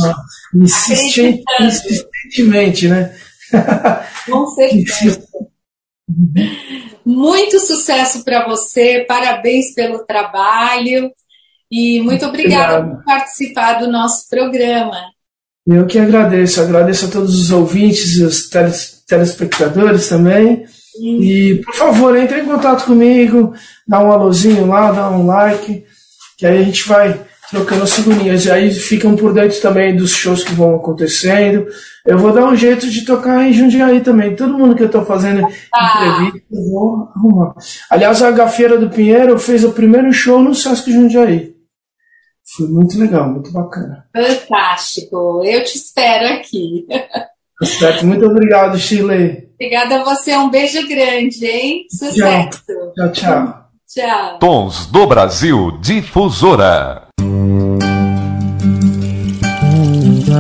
Insistente, 0.54 1.44
insistentemente, 1.60 2.88
né? 2.88 3.16
Com 4.30 4.46
certeza. 4.46 5.28
Muito 7.04 7.60
sucesso 7.60 8.24
para 8.24 8.48
você, 8.48 9.04
parabéns 9.08 9.74
pelo 9.74 10.06
trabalho 10.06 11.12
e 11.72 12.02
muito 12.02 12.26
obrigada 12.26 12.80
Obrigado. 12.80 12.98
por 12.98 13.06
participar 13.06 13.74
do 13.76 13.90
nosso 13.90 14.28
programa. 14.30 14.98
Eu 15.66 15.86
que 15.86 15.98
agradeço, 15.98 16.60
agradeço 16.60 17.06
a 17.06 17.10
todos 17.10 17.40
os 17.40 17.52
ouvintes 17.52 18.18
e 18.18 18.24
os 18.24 18.50
telespectadores 19.08 20.10
também. 20.10 20.66
E, 21.00 21.62
por 21.64 21.74
favor, 21.74 22.18
entre 22.18 22.42
em 22.42 22.46
contato 22.46 22.86
comigo, 22.86 23.54
dá 23.88 24.04
um 24.04 24.12
alôzinho 24.12 24.68
lá, 24.68 24.92
dá 24.92 25.10
um 25.10 25.26
like, 25.26 25.86
que 26.38 26.46
aí 26.46 26.60
a 26.60 26.64
gente 26.64 26.88
vai 26.88 27.18
trocando 27.50 27.84
as 27.84 27.94
figurinhas. 27.94 28.46
E 28.46 28.52
aí 28.52 28.74
ficam 28.74 29.16
por 29.16 29.34
dentro 29.34 29.62
também 29.62 29.96
dos 29.96 30.12
shows 30.12 30.44
que 30.44 30.54
vão 30.54 30.76
acontecendo. 30.76 31.68
Eu 32.06 32.18
vou 32.18 32.34
dar 32.34 32.46
um 32.46 32.56
jeito 32.56 32.90
de 32.90 33.06
tocar 33.06 33.48
em 33.48 33.54
Jundiaí 33.54 34.02
também. 34.02 34.36
Todo 34.36 34.58
mundo 34.58 34.76
que 34.76 34.84
eu 34.84 34.88
estou 34.88 35.06
fazendo 35.06 35.48
ah. 35.74 36.18
entrevista, 36.18 36.48
eu 36.52 36.72
vou 36.72 37.10
arrumar. 37.16 37.54
Aliás, 37.90 38.22
a 38.22 38.32
Gafeira 38.32 38.78
do 38.78 38.90
Pinheiro 38.90 39.38
fez 39.40 39.64
o 39.64 39.72
primeiro 39.72 40.12
show 40.12 40.42
no 40.42 40.54
Sesc 40.54 40.92
Jundiaí. 40.92 41.61
Foi 42.56 42.68
muito 42.68 43.00
legal, 43.00 43.30
muito 43.30 43.52
bacana. 43.52 44.06
Fantástico. 44.16 45.42
Eu 45.46 45.64
te 45.64 45.78
espero 45.78 46.34
aqui. 46.34 46.86
Certo. 47.64 48.06
Muito 48.06 48.26
obrigado, 48.26 48.78
Chile. 48.78 49.50
Obrigada 49.54 50.02
a 50.02 50.04
você. 50.04 50.36
Um 50.36 50.50
beijo 50.50 50.88
grande, 50.88 51.46
hein? 51.46 51.86
Sucesso. 51.90 52.64
Tchau, 52.96 53.12
tchau. 53.12 53.66
Tchau. 53.88 54.40
Tons 54.40 54.88
do 54.88 55.06
Brasil 55.06 55.78
Difusora. 55.80 57.11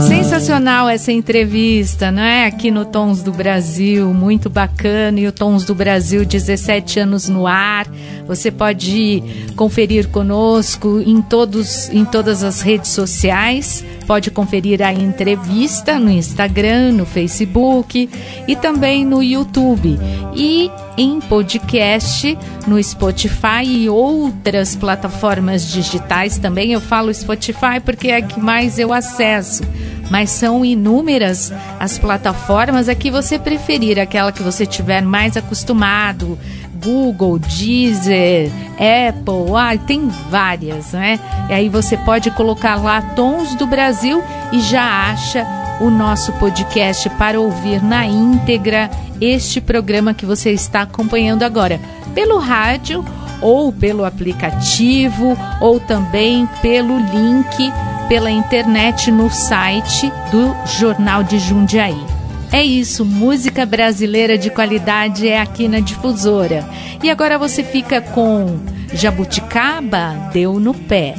Sensacional 0.07 0.89
essa 0.89 1.11
entrevista, 1.11 2.11
não 2.11 2.21
é? 2.21 2.45
Aqui 2.45 2.69
no 2.71 2.85
Tons 2.85 3.23
do 3.23 3.31
Brasil, 3.31 4.13
muito 4.13 4.49
bacana. 4.49 5.19
E 5.19 5.27
o 5.27 5.31
Tons 5.31 5.65
do 5.65 5.73
Brasil, 5.73 6.25
17 6.25 6.99
anos 6.99 7.27
no 7.27 7.47
ar. 7.47 7.87
Você 8.27 8.51
pode 8.51 9.23
conferir 9.55 10.07
conosco 10.09 11.01
em, 11.05 11.21
todos, 11.21 11.89
em 11.89 12.05
todas 12.05 12.43
as 12.43 12.61
redes 12.61 12.91
sociais. 12.91 13.83
Pode 14.07 14.31
conferir 14.31 14.81
a 14.81 14.93
entrevista 14.93 15.99
no 15.99 16.09
Instagram, 16.09 16.91
no 16.93 17.05
Facebook 17.05 18.09
e 18.47 18.55
também 18.55 19.05
no 19.05 19.21
YouTube. 19.23 19.99
E 20.35 20.69
em 20.97 21.19
podcast 21.19 22.37
no 22.67 22.81
Spotify 22.81 23.63
e 23.65 23.89
outras 23.89 24.75
plataformas 24.75 25.65
digitais 25.71 26.37
também. 26.37 26.73
Eu 26.73 26.81
falo 26.81 27.13
Spotify 27.13 27.79
porque 27.83 28.09
é 28.09 28.21
que 28.21 28.39
mais 28.39 28.77
eu 28.77 28.93
acesso 28.93 29.63
mas 30.09 30.29
são 30.29 30.65
inúmeras 30.65 31.53
as 31.79 31.97
plataformas 31.97 32.89
a 32.89 32.95
que 32.95 33.09
você 33.09 33.39
preferir, 33.39 33.99
aquela 33.99 34.31
que 34.31 34.43
você 34.43 34.65
tiver 34.65 35.01
mais 35.01 35.37
acostumado. 35.37 36.37
Google, 36.83 37.37
Deezer, 37.37 38.51
Apple, 38.73 39.55
ah, 39.55 39.77
tem 39.77 40.09
várias, 40.31 40.93
né? 40.93 41.19
E 41.47 41.53
aí 41.53 41.69
você 41.69 41.95
pode 41.95 42.31
colocar 42.31 42.75
lá 42.75 43.01
Tons 43.01 43.53
do 43.53 43.67
Brasil 43.67 44.23
e 44.51 44.59
já 44.61 45.11
acha 45.11 45.45
o 45.79 45.91
nosso 45.91 46.33
podcast 46.33 47.07
para 47.11 47.39
ouvir 47.39 47.83
na 47.83 48.05
íntegra 48.05 48.89
este 49.19 49.61
programa 49.61 50.13
que 50.13 50.25
você 50.25 50.51
está 50.51 50.81
acompanhando 50.81 51.43
agora 51.43 51.79
pelo 52.15 52.39
rádio 52.39 53.05
ou 53.41 53.71
pelo 53.71 54.05
aplicativo 54.05 55.37
ou 55.59 55.79
também 55.79 56.47
pelo 56.61 56.97
link 56.97 57.73
pela 58.07 58.29
internet 58.29 59.11
no 59.11 59.29
site 59.29 60.11
do 60.31 60.55
Jornal 60.65 61.23
de 61.23 61.39
Jundiaí. 61.39 62.05
É 62.51 62.61
isso, 62.61 63.05
música 63.05 63.65
brasileira 63.65 64.37
de 64.37 64.49
qualidade 64.49 65.27
é 65.27 65.39
aqui 65.39 65.67
na 65.67 65.79
Difusora. 65.79 66.67
E 67.01 67.09
agora 67.09 67.37
você 67.37 67.63
fica 67.63 68.01
com 68.01 68.59
Jabuticaba 68.93 70.29
Deu 70.33 70.59
no 70.59 70.73
Pé. 70.73 71.15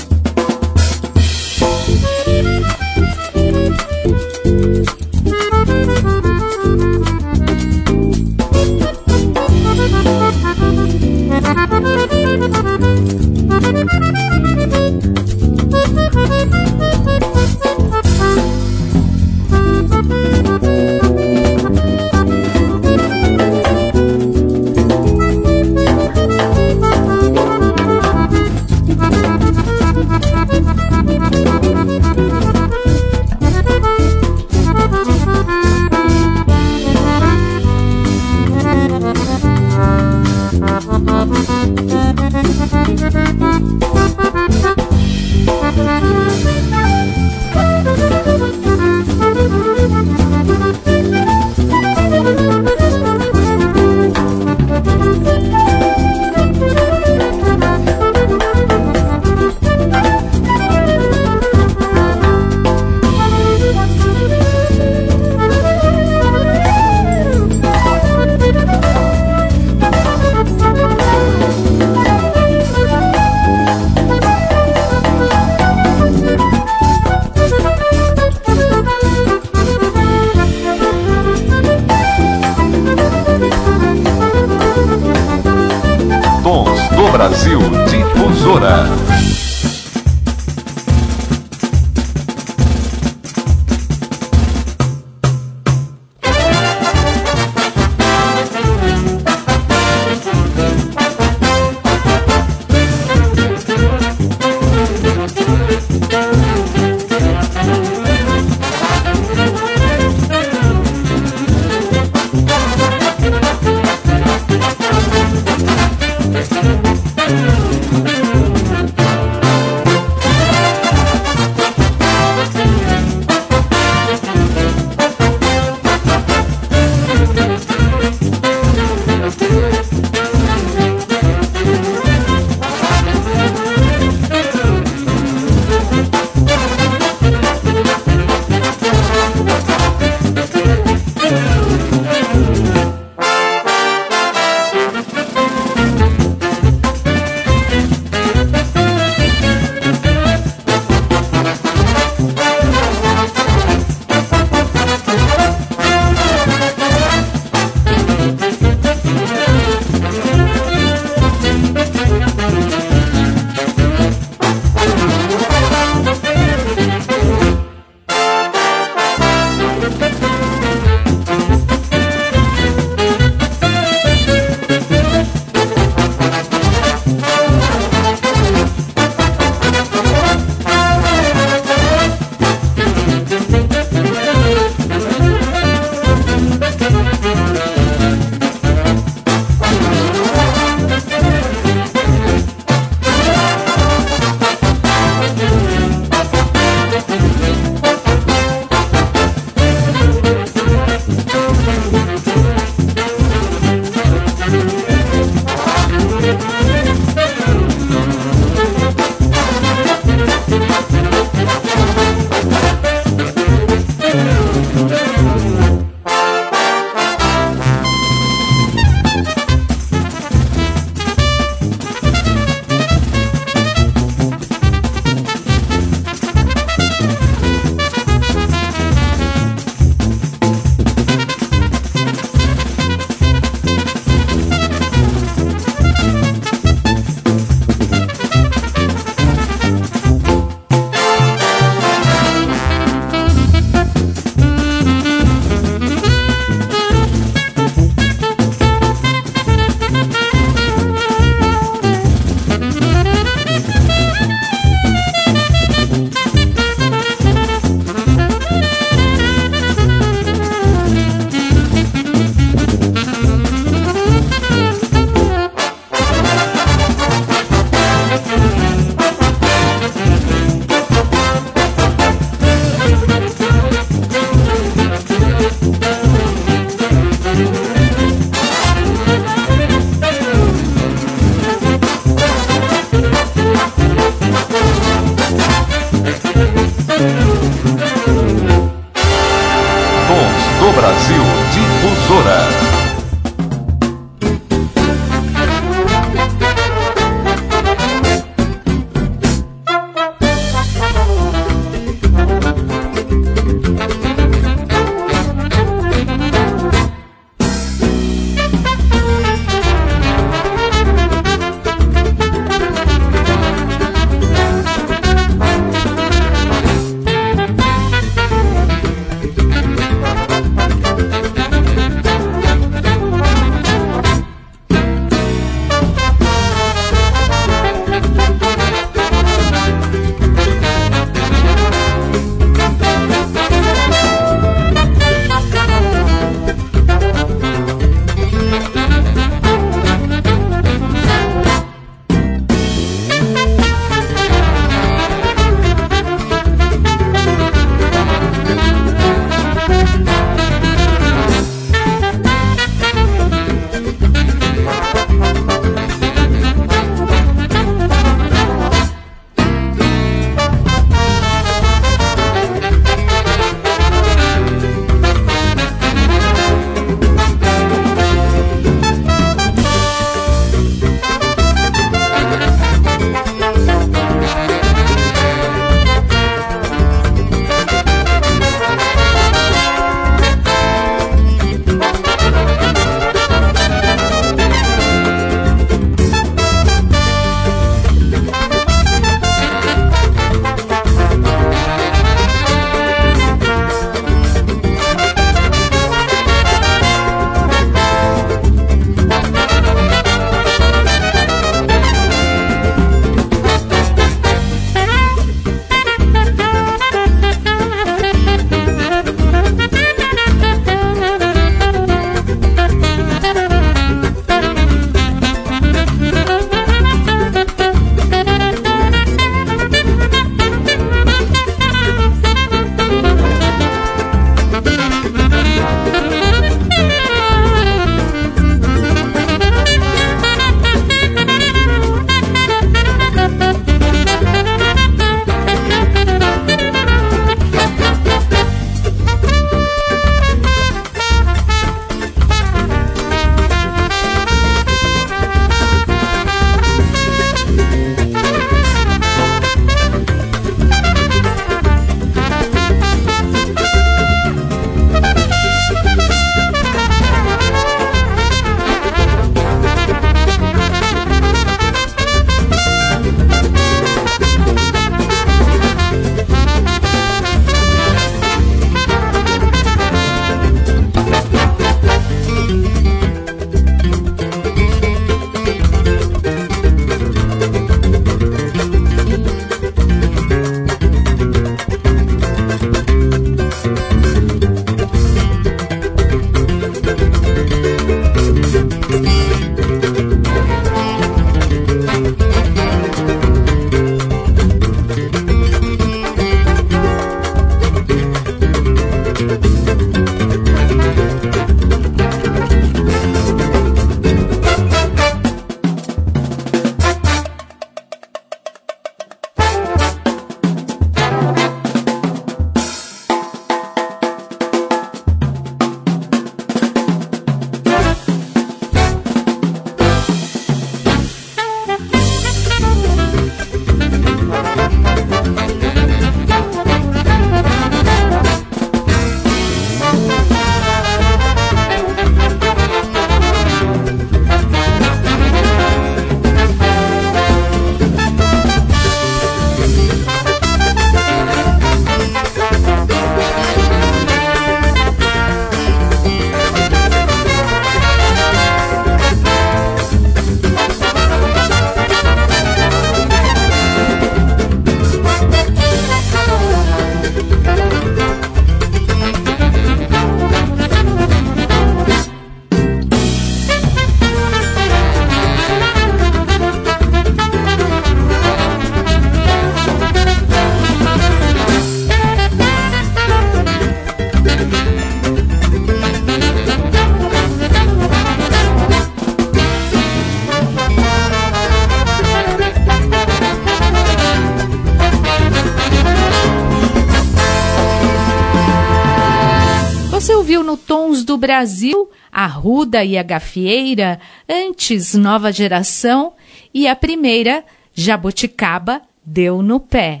Do 591.14 591.18
Brasil 591.18 591.90
a 592.10 592.26
Ruda 592.26 592.84
e 592.84 592.98
a 592.98 593.02
Gafieira, 593.02 594.00
antes 594.28 594.94
Nova 594.94 595.30
Geração 595.30 596.12
e 596.52 596.66
a 596.66 596.74
primeira, 596.74 597.44
Jabuticaba, 597.72 598.82
Deu 599.04 599.40
no 599.42 599.60
Pé. 599.60 600.00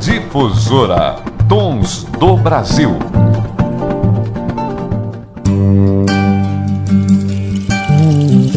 Difusora 0.00 1.16
Tons 1.48 2.02
do 2.18 2.36
Brasil. 2.36 2.90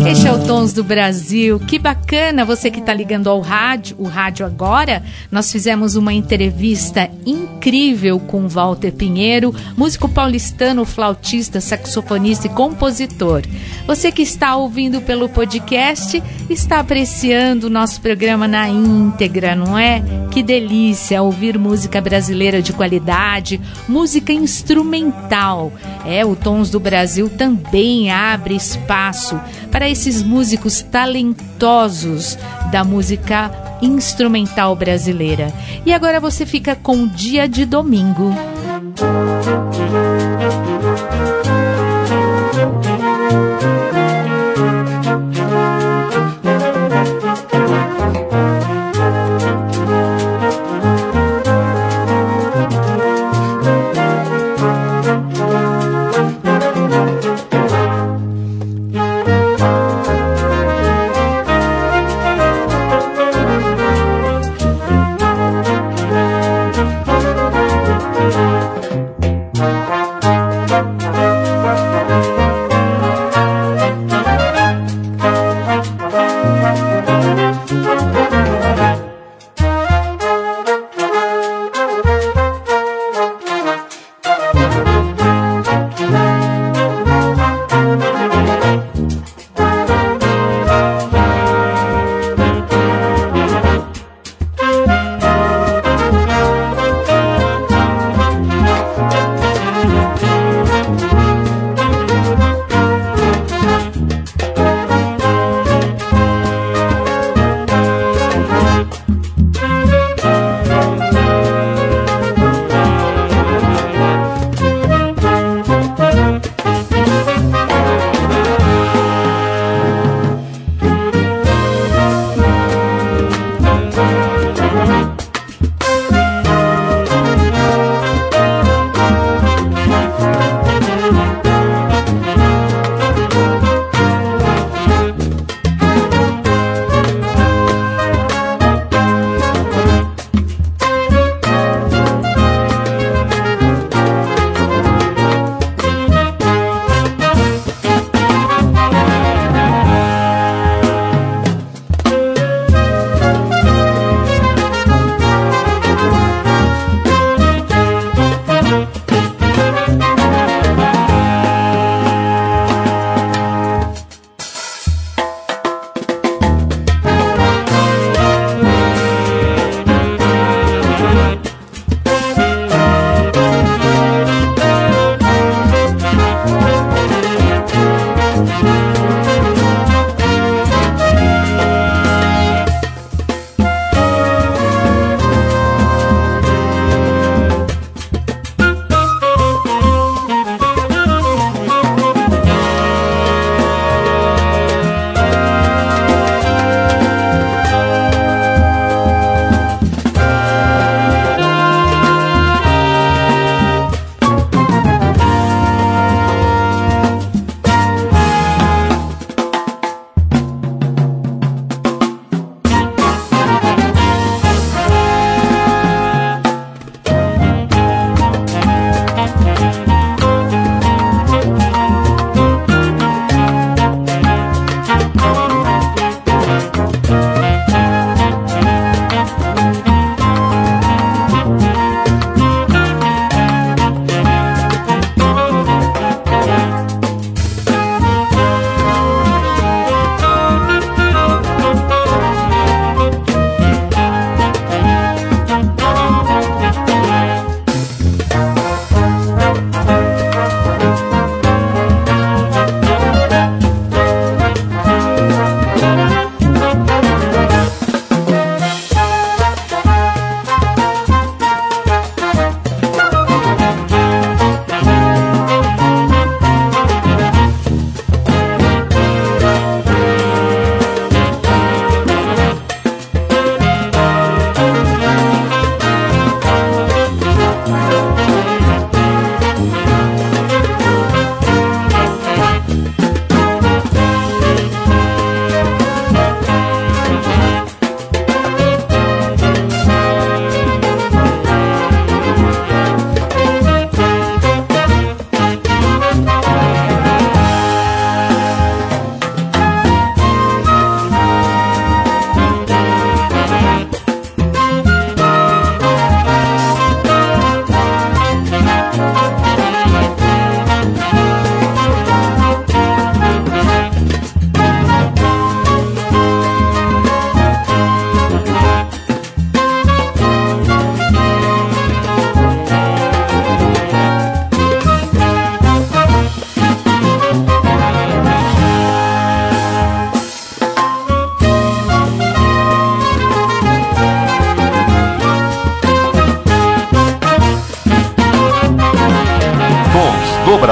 Este 0.07 0.27
é 0.27 0.31
o 0.31 0.45
Tons 0.45 0.71
do 0.71 0.83
Brasil. 0.83 1.59
Que 1.59 1.77
bacana 1.77 2.45
você 2.45 2.71
que 2.71 2.79
está 2.79 2.93
ligando 2.93 3.29
ao 3.29 3.41
rádio, 3.41 3.95
o 3.99 4.05
rádio 4.05 4.45
agora. 4.45 5.03
Nós 5.31 5.51
fizemos 5.51 5.95
uma 5.95 6.13
entrevista 6.13 7.09
incrível 7.25 8.19
com 8.19 8.47
Walter 8.47 8.91
Pinheiro, 8.91 9.53
músico 9.75 10.07
paulistano, 10.07 10.85
flautista, 10.85 11.59
saxofonista 11.59 12.47
e 12.47 12.49
compositor. 12.49 13.43
Você 13.85 14.11
que 14.11 14.21
está 14.21 14.55
ouvindo 14.55 15.01
pelo 15.01 15.27
podcast 15.27 16.23
está 16.49 16.79
apreciando 16.79 17.67
o 17.67 17.69
nosso 17.69 17.99
programa 18.01 18.47
na 18.47 18.69
íntegra, 18.69 19.55
não 19.55 19.77
é? 19.77 20.01
Que 20.31 20.41
delícia 20.41 21.21
ouvir 21.21 21.57
música 21.57 21.99
brasileira 21.99 22.61
de 22.61 22.73
qualidade, 22.73 23.59
música 23.87 24.31
instrumental. 24.31 25.73
É, 26.05 26.25
o 26.25 26.35
Tons 26.35 26.69
do 26.69 26.79
Brasil 26.79 27.29
também 27.29 28.11
abre 28.11 28.55
espaço 28.55 29.39
para 29.71 29.88
esses 29.89 30.21
músicos 30.21 30.81
talentosos 30.81 32.37
da 32.71 32.83
música 32.83 33.51
instrumental 33.81 34.75
brasileira. 34.75 35.51
E 35.85 35.93
agora 35.93 36.19
você 36.19 36.45
fica 36.45 36.75
com 36.75 37.03
o 37.03 37.07
dia 37.07 37.47
de 37.47 37.65
domingo. 37.65 38.33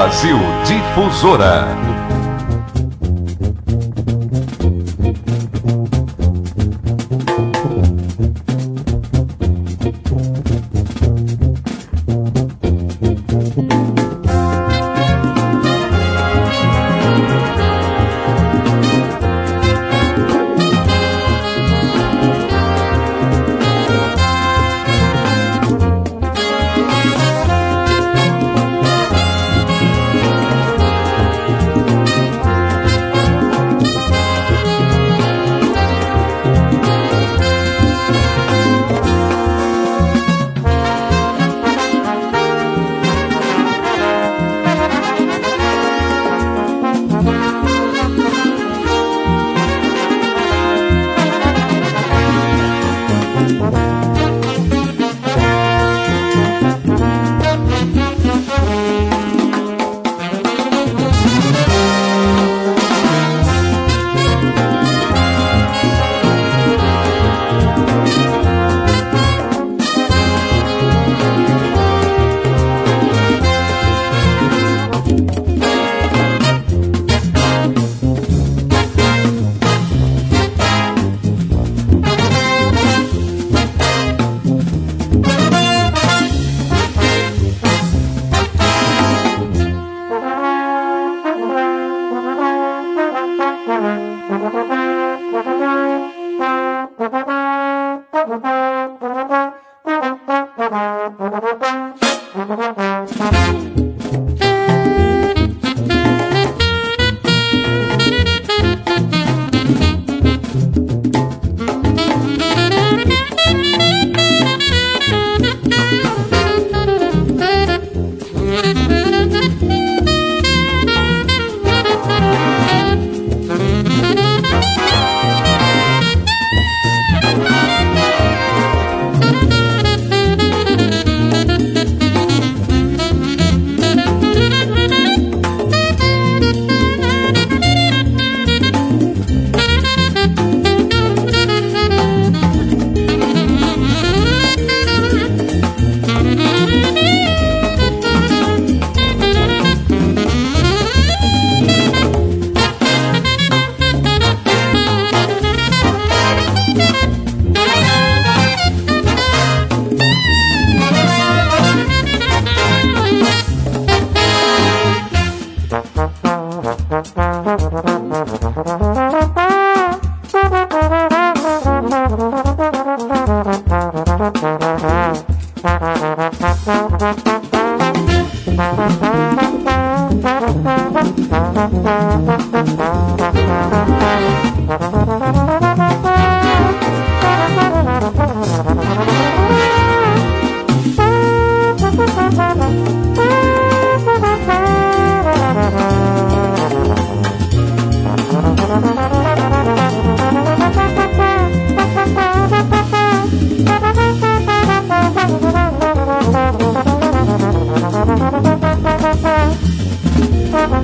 Brasil 0.08 0.38
Difusora. 0.64 1.87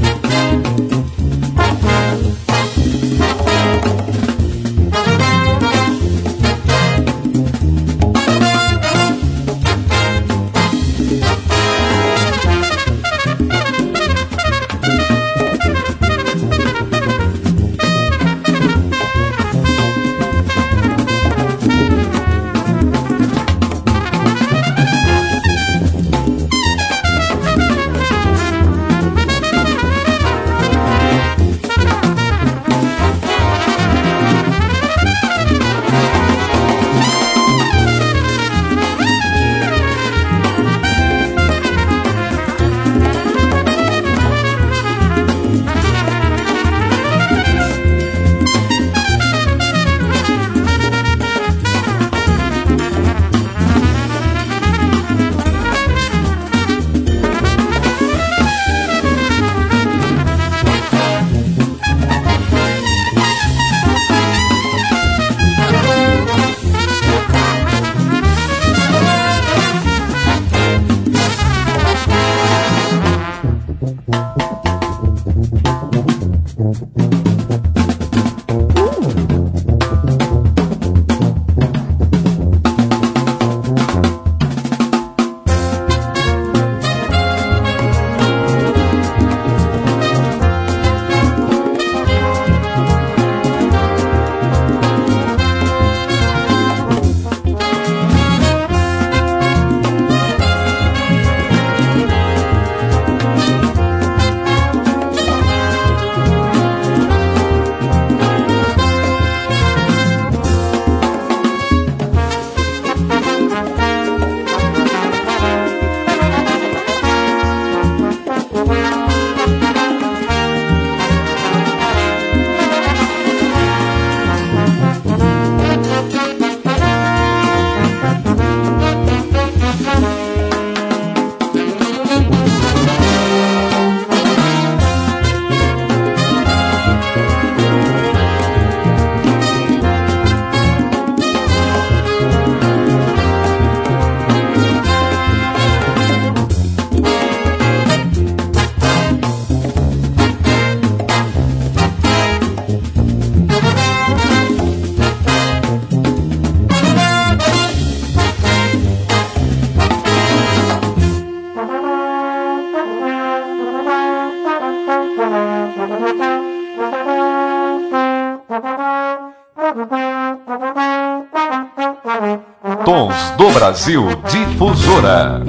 Brasil 173.75 174.07
Difusora. 174.31 175.44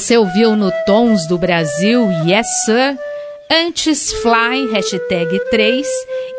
Você 0.00 0.16
ouviu 0.16 0.56
no 0.56 0.72
Tons 0.86 1.26
do 1.26 1.36
Brasil 1.36 2.10
Yes 2.26 2.46
Sir, 2.64 2.96
antes 3.50 4.10
Fly, 4.10 4.72
hashtag 4.72 5.38
3 5.50 5.86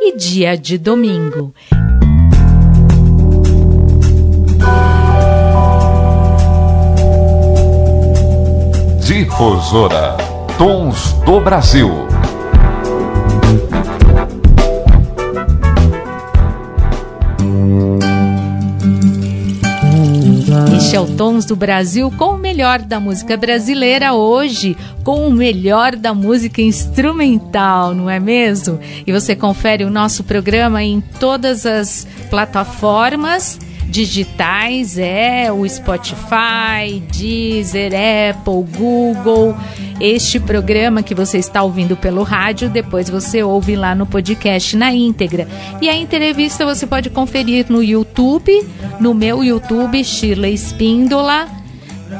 e 0.01 0.17
Dia 0.17 0.57
de 0.57 0.79
Domingo. 0.79 1.53
Difusora 9.05 10.17
Tons 10.57 11.13
do 11.23 11.39
Brasil. 11.39 11.91
Este 20.83 20.97
o 20.97 21.05
Tons 21.05 21.45
do 21.45 21.55
Brasil 21.55 22.11
com 22.17 22.31
o 22.31 22.37
melhor 22.37 22.81
da 22.81 22.99
música 22.99 23.37
brasileira 23.37 24.13
hoje, 24.13 24.75
com 25.03 25.27
o 25.27 25.31
melhor 25.31 25.95
da 25.95 26.11
música 26.11 26.59
instrumental, 26.59 27.93
não 27.93 28.09
é 28.09 28.19
mesmo? 28.19 28.79
E 29.05 29.11
você 29.11 29.35
confere 29.35 29.85
o 29.85 29.91
nosso 29.91 30.23
programa 30.23 30.83
em 30.83 30.99
todas 31.19 31.67
as 31.67 32.07
plataformas 32.31 33.59
digitais, 33.91 34.97
é 34.97 35.51
o 35.51 35.67
Spotify, 35.67 37.03
Deezer, 37.11 37.91
Apple, 38.29 38.63
Google. 38.77 39.53
Este 39.99 40.39
programa 40.39 41.03
que 41.03 41.13
você 41.13 41.37
está 41.37 41.61
ouvindo 41.61 41.97
pelo 41.97 42.23
rádio, 42.23 42.69
depois 42.69 43.09
você 43.09 43.43
ouve 43.43 43.75
lá 43.75 43.93
no 43.93 44.05
podcast 44.05 44.77
na 44.77 44.93
íntegra. 44.93 45.47
E 45.81 45.89
a 45.89 45.95
entrevista 45.95 46.65
você 46.65 46.87
pode 46.87 47.09
conferir 47.09 47.65
no 47.69 47.83
YouTube, 47.83 48.51
no 48.99 49.13
meu 49.13 49.43
YouTube, 49.43 50.03
Shirley 50.03 50.53
Espíndola 50.53 51.47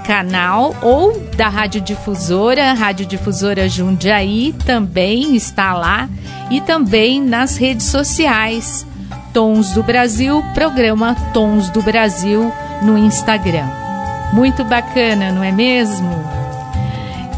canal 0.06 0.74
ou 0.82 1.20
da 1.36 1.50
Rádio 1.50 1.82
Difusora, 1.82 2.74
Rádio 2.74 3.06
Difusora 3.06 3.68
Jundiaí 3.68 4.54
também 4.66 5.36
está 5.36 5.74
lá 5.74 6.10
e 6.50 6.62
também 6.62 7.22
nas 7.22 7.58
redes 7.58 7.88
sociais. 7.88 8.86
Tons 9.34 9.74
do 9.74 9.82
Brasil, 9.82 10.44
programa 10.54 11.16
Tons 11.34 11.70
do 11.70 11.82
Brasil 11.82 12.52
no 12.82 12.98
Instagram. 12.98 13.68
Muito 14.34 14.64
bacana, 14.66 15.32
não 15.32 15.44
é 15.44 15.52
mesmo? 15.52 16.41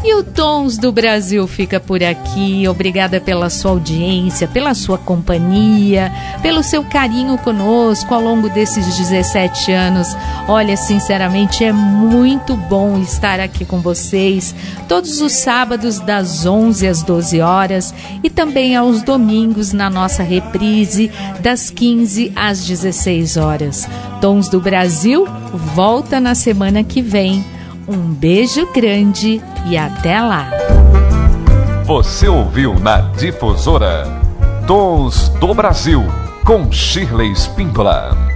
E 0.06 0.14
o 0.16 0.22
Tons 0.22 0.76
do 0.76 0.92
Brasil 0.92 1.48
fica 1.48 1.80
por 1.80 2.04
aqui. 2.04 2.68
Obrigada 2.68 3.22
pela 3.22 3.48
sua 3.48 3.70
audiência, 3.70 4.46
pela 4.46 4.74
sua 4.74 4.98
companhia, 4.98 6.12
pelo 6.42 6.62
seu 6.62 6.84
carinho 6.84 7.38
conosco 7.38 8.12
ao 8.12 8.20
longo 8.20 8.50
desses 8.50 8.98
17 8.98 9.72
anos. 9.72 10.06
Olha, 10.46 10.76
sinceramente, 10.76 11.64
é 11.64 11.72
muito 11.72 12.54
bom 12.54 12.98
estar 12.98 13.40
aqui 13.40 13.64
com 13.64 13.80
vocês 13.80 14.54
todos 14.86 15.22
os 15.22 15.32
sábados 15.32 15.98
das 16.00 16.44
11 16.44 16.86
às 16.86 17.02
12 17.02 17.40
horas 17.40 17.94
e 18.22 18.28
também 18.28 18.76
aos 18.76 19.02
domingos 19.02 19.72
na 19.72 19.88
nossa 19.88 20.22
reprise 20.22 21.10
das 21.40 21.70
15 21.70 22.30
às 22.36 22.66
16 22.66 23.38
horas. 23.38 23.88
Tons 24.20 24.50
do 24.50 24.60
Brasil 24.60 25.26
volta 25.74 26.20
na 26.20 26.34
semana 26.34 26.84
que 26.84 27.00
vem. 27.00 27.53
Um 27.86 28.14
beijo 28.14 28.66
grande 28.72 29.42
e 29.66 29.76
até 29.76 30.18
lá. 30.20 30.50
Você 31.84 32.26
ouviu 32.26 32.78
na 32.78 33.00
Difusora 33.12 34.04
Tons 34.66 35.28
do 35.38 35.52
Brasil 35.52 36.02
com 36.46 36.72
Shirley 36.72 37.32
Spindola. 37.32 38.33